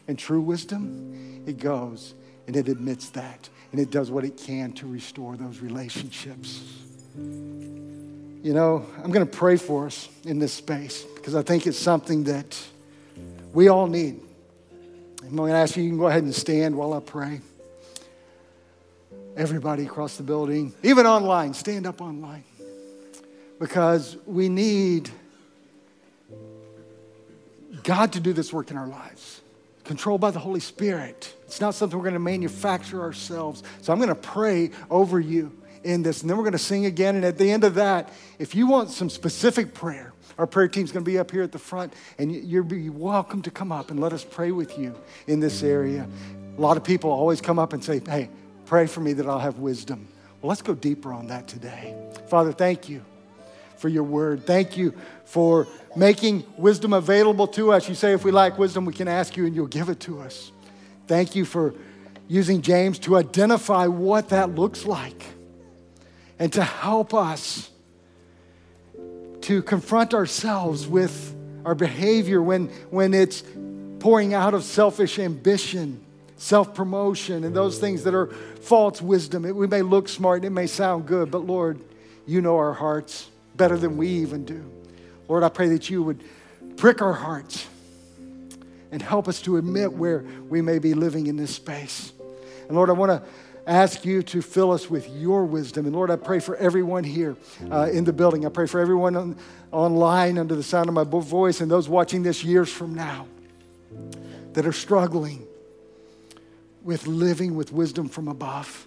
And 0.07 0.17
true 0.17 0.41
wisdom? 0.41 1.43
It 1.47 1.57
goes 1.57 2.13
and 2.47 2.55
it 2.55 2.67
admits 2.67 3.09
that. 3.11 3.49
And 3.71 3.81
it 3.81 3.89
does 3.89 4.11
what 4.11 4.23
it 4.23 4.37
can 4.37 4.73
to 4.73 4.87
restore 4.87 5.35
those 5.35 5.59
relationships. 5.59 6.63
You 7.15 8.53
know, 8.53 8.85
I'm 9.03 9.11
going 9.11 9.25
to 9.25 9.37
pray 9.37 9.55
for 9.55 9.87
us 9.87 10.09
in 10.25 10.37
this 10.37 10.53
space 10.53 11.03
because 11.15 11.33
I 11.33 11.41
think 11.41 11.65
it's 11.65 11.79
something 11.79 12.25
that 12.25 12.61
we 13.53 13.69
all 13.69 13.87
need. 13.87 14.19
I'm 15.23 15.35
going 15.35 15.51
to 15.51 15.57
ask 15.57 15.77
you, 15.77 15.83
you 15.83 15.89
can 15.89 15.97
go 15.97 16.07
ahead 16.07 16.23
and 16.23 16.35
stand 16.35 16.75
while 16.75 16.93
I 16.93 16.99
pray. 16.99 17.41
Everybody 19.35 19.85
across 19.85 20.17
the 20.17 20.23
building, 20.23 20.73
even 20.83 21.07
online, 21.07 21.53
stand 21.53 21.87
up 21.87 22.01
online. 22.01 22.43
Because 23.59 24.17
we 24.25 24.49
need 24.49 25.09
God 27.83 28.13
to 28.13 28.19
do 28.19 28.33
this 28.33 28.51
work 28.53 28.71
in 28.71 28.77
our 28.77 28.87
lives, 28.87 29.41
controlled 29.83 30.21
by 30.21 30.31
the 30.31 30.39
Holy 30.39 30.59
Spirit. 30.59 31.33
It's 31.43 31.61
not 31.61 31.75
something 31.75 31.97
we're 31.97 32.03
going 32.03 32.13
to 32.13 32.19
manufacture 32.19 33.01
ourselves. 33.01 33.63
So 33.81 33.91
I'm 33.91 33.99
going 33.99 34.09
to 34.09 34.15
pray 34.15 34.71
over 34.89 35.19
you 35.19 35.51
in 35.83 36.01
this, 36.01 36.21
and 36.21 36.29
then 36.29 36.37
we're 36.37 36.43
going 36.43 36.53
to 36.53 36.57
sing 36.59 36.85
again. 36.85 37.15
And 37.15 37.25
at 37.25 37.37
the 37.37 37.51
end 37.51 37.63
of 37.63 37.75
that, 37.75 38.11
if 38.39 38.55
you 38.55 38.67
want 38.67 38.89
some 38.89 39.09
specific 39.09 39.73
prayer, 39.73 40.13
Our 40.37 40.47
prayer 40.47 40.67
team's 40.67 40.91
going 40.91 41.05
to 41.05 41.09
be 41.09 41.19
up 41.19 41.31
here 41.31 41.43
at 41.43 41.51
the 41.51 41.59
front, 41.59 41.93
and 42.17 42.31
you're 42.31 42.63
welcome 42.63 43.41
to 43.43 43.51
come 43.51 43.71
up 43.71 43.91
and 43.91 43.99
let 43.99 44.13
us 44.13 44.23
pray 44.23 44.51
with 44.51 44.77
you 44.77 44.95
in 45.27 45.39
this 45.39 45.61
area. 45.63 46.07
A 46.57 46.61
lot 46.61 46.77
of 46.77 46.83
people 46.83 47.11
always 47.11 47.41
come 47.41 47.59
up 47.59 47.73
and 47.73 47.83
say, 47.83 48.01
Hey, 48.05 48.29
pray 48.65 48.87
for 48.87 48.99
me 48.99 49.13
that 49.13 49.27
I'll 49.27 49.39
have 49.39 49.59
wisdom. 49.59 50.07
Well, 50.41 50.49
let's 50.49 50.61
go 50.61 50.73
deeper 50.73 51.13
on 51.13 51.27
that 51.27 51.47
today. 51.47 51.95
Father, 52.27 52.51
thank 52.51 52.89
you 52.89 53.03
for 53.83 53.89
your 53.89 54.03
word. 54.03 54.45
Thank 54.47 54.77
you 54.77 54.93
for 55.25 55.67
making 55.93 56.45
wisdom 56.57 56.93
available 56.93 57.47
to 57.47 57.73
us. 57.73 57.89
You 57.89 57.95
say 57.95 58.13
if 58.13 58.23
we 58.23 58.31
lack 58.31 58.57
wisdom, 58.57 58.85
we 58.85 58.93
can 58.93 59.09
ask 59.09 59.35
you 59.35 59.45
and 59.45 59.53
you'll 59.53 59.67
give 59.67 59.89
it 59.89 59.99
to 60.01 60.21
us. 60.21 60.53
Thank 61.05 61.35
you 61.35 61.43
for 61.43 61.75
using 62.29 62.61
James 62.61 62.97
to 62.99 63.17
identify 63.17 63.87
what 63.87 64.29
that 64.29 64.55
looks 64.55 64.85
like 64.85 65.21
and 66.39 66.53
to 66.53 66.63
help 66.63 67.13
us 67.13 67.69
to 69.41 69.61
confront 69.61 70.13
ourselves 70.13 70.87
with 70.87 71.35
our 71.65 71.75
behavior 71.75 72.41
when, 72.41 72.67
when 72.89 73.13
it's 73.13 73.43
pouring 73.99 74.33
out 74.33 74.53
of 74.53 74.63
selfish 74.63 75.19
ambition, 75.19 76.01
self 76.37 76.73
promotion, 76.73 77.43
and 77.43 77.53
those 77.53 77.79
things 77.79 78.05
that 78.05 78.15
are 78.15 78.27
false 78.61 79.01
wisdom. 79.01 79.43
It, 79.43 79.53
we 79.53 79.67
may 79.67 79.81
look 79.81 80.07
smart, 80.07 80.45
it 80.45 80.51
may 80.51 80.67
sound 80.67 81.05
good, 81.05 81.29
but 81.29 81.39
Lord, 81.39 81.81
you 82.25 82.39
know 82.39 82.55
our 82.55 82.71
hearts 82.71 83.27
better 83.55 83.77
than 83.77 83.97
we 83.97 84.07
even 84.07 84.45
do. 84.45 84.63
Lord, 85.27 85.43
I 85.43 85.49
pray 85.49 85.69
that 85.69 85.89
you 85.89 86.03
would 86.03 86.23
prick 86.77 87.01
our 87.01 87.13
hearts 87.13 87.67
and 88.91 89.01
help 89.01 89.27
us 89.27 89.41
to 89.41 89.57
admit 89.57 89.93
where 89.93 90.25
we 90.49 90.61
may 90.61 90.79
be 90.79 90.93
living 90.93 91.27
in 91.27 91.35
this 91.35 91.55
space. 91.55 92.13
And 92.67 92.75
Lord, 92.75 92.89
I 92.89 92.93
want 92.93 93.11
to 93.11 93.23
ask 93.65 94.05
you 94.05 94.21
to 94.23 94.41
fill 94.41 94.71
us 94.71 94.89
with 94.89 95.09
your 95.09 95.45
wisdom. 95.45 95.85
And 95.85 95.95
Lord, 95.95 96.11
I 96.11 96.15
pray 96.15 96.39
for 96.39 96.55
everyone 96.57 97.03
here 97.03 97.35
uh, 97.71 97.89
in 97.91 98.03
the 98.03 98.13
building. 98.13 98.45
I 98.45 98.49
pray 98.49 98.67
for 98.67 98.79
everyone 98.79 99.15
on, 99.15 99.37
online 99.71 100.37
under 100.37 100.55
the 100.55 100.63
sound 100.63 100.89
of 100.89 100.95
my 100.95 101.03
voice 101.03 101.61
and 101.61 101.71
those 101.71 101.87
watching 101.87 102.23
this 102.23 102.43
years 102.43 102.71
from 102.71 102.93
now 102.93 103.25
that 104.53 104.65
are 104.65 104.73
struggling 104.73 105.47
with 106.83 107.07
living 107.07 107.55
with 107.55 107.71
wisdom 107.71 108.09
from 108.09 108.27
above, 108.27 108.85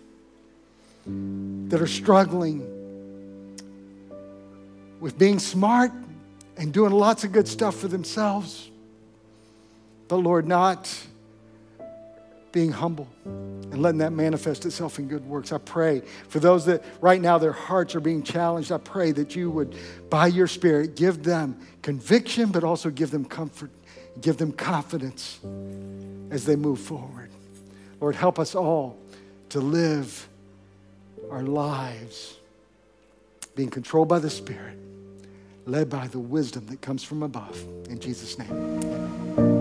that 1.07 1.81
are 1.81 1.87
struggling 1.87 2.76
with 5.01 5.19
being 5.19 5.39
smart 5.39 5.93
and 6.57 6.73
doing 6.73 6.93
lots 6.93 7.25
of 7.25 7.33
good 7.33 7.49
stuff 7.49 7.77
for 7.77 7.89
themselves, 7.89 8.71
but 10.09 10.17
Lord, 10.17 10.47
not 10.47 10.93
being 12.53 12.73
humble 12.73 13.09
and 13.25 13.83
letting 13.83 13.99
that 13.99 14.13
manifest 14.13 14.65
itself 14.65 14.99
in 14.99 15.09
good 15.09 15.27
works. 15.27 15.53
I 15.53 15.59
pray 15.59 16.01
for 16.29 16.41
those 16.41 16.65
that 16.67 16.83
right 17.03 17.21
now 17.21 17.37
their 17.37 17.53
hearts 17.53 17.95
are 17.95 18.01
being 18.01 18.23
challenged. 18.23 18.73
I 18.73 18.79
pray 18.79 19.13
that 19.13 19.37
you 19.37 19.51
would, 19.51 19.77
by 20.09 20.29
your 20.29 20.47
Spirit, 20.47 20.97
give 20.97 21.23
them 21.23 21.59
conviction, 21.83 22.51
but 22.51 22.65
also 22.65 22.89
give 22.89 23.11
them 23.11 23.27
comfort, 23.27 23.71
give 24.23 24.39
them 24.39 24.53
confidence 24.53 25.39
as 26.31 26.47
they 26.47 26.57
move 26.57 26.81
forward. 26.81 27.29
Lord, 28.01 28.15
help 28.15 28.39
us 28.39 28.55
all 28.55 28.97
to 29.51 29.61
live 29.61 30.27
our 31.31 31.43
lives 31.43 32.37
being 33.55 33.69
controlled 33.69 34.09
by 34.09 34.19
the 34.19 34.31
Spirit, 34.31 34.79
led 35.67 35.91
by 35.91 36.07
the 36.09 36.19
wisdom 36.19 36.67
that 36.67 36.81
comes 36.81 37.03
from 37.03 37.23
above. 37.23 37.61
In 37.89 37.99
Jesus' 37.99 38.39
name, 38.39 38.51
amen. 38.51 39.56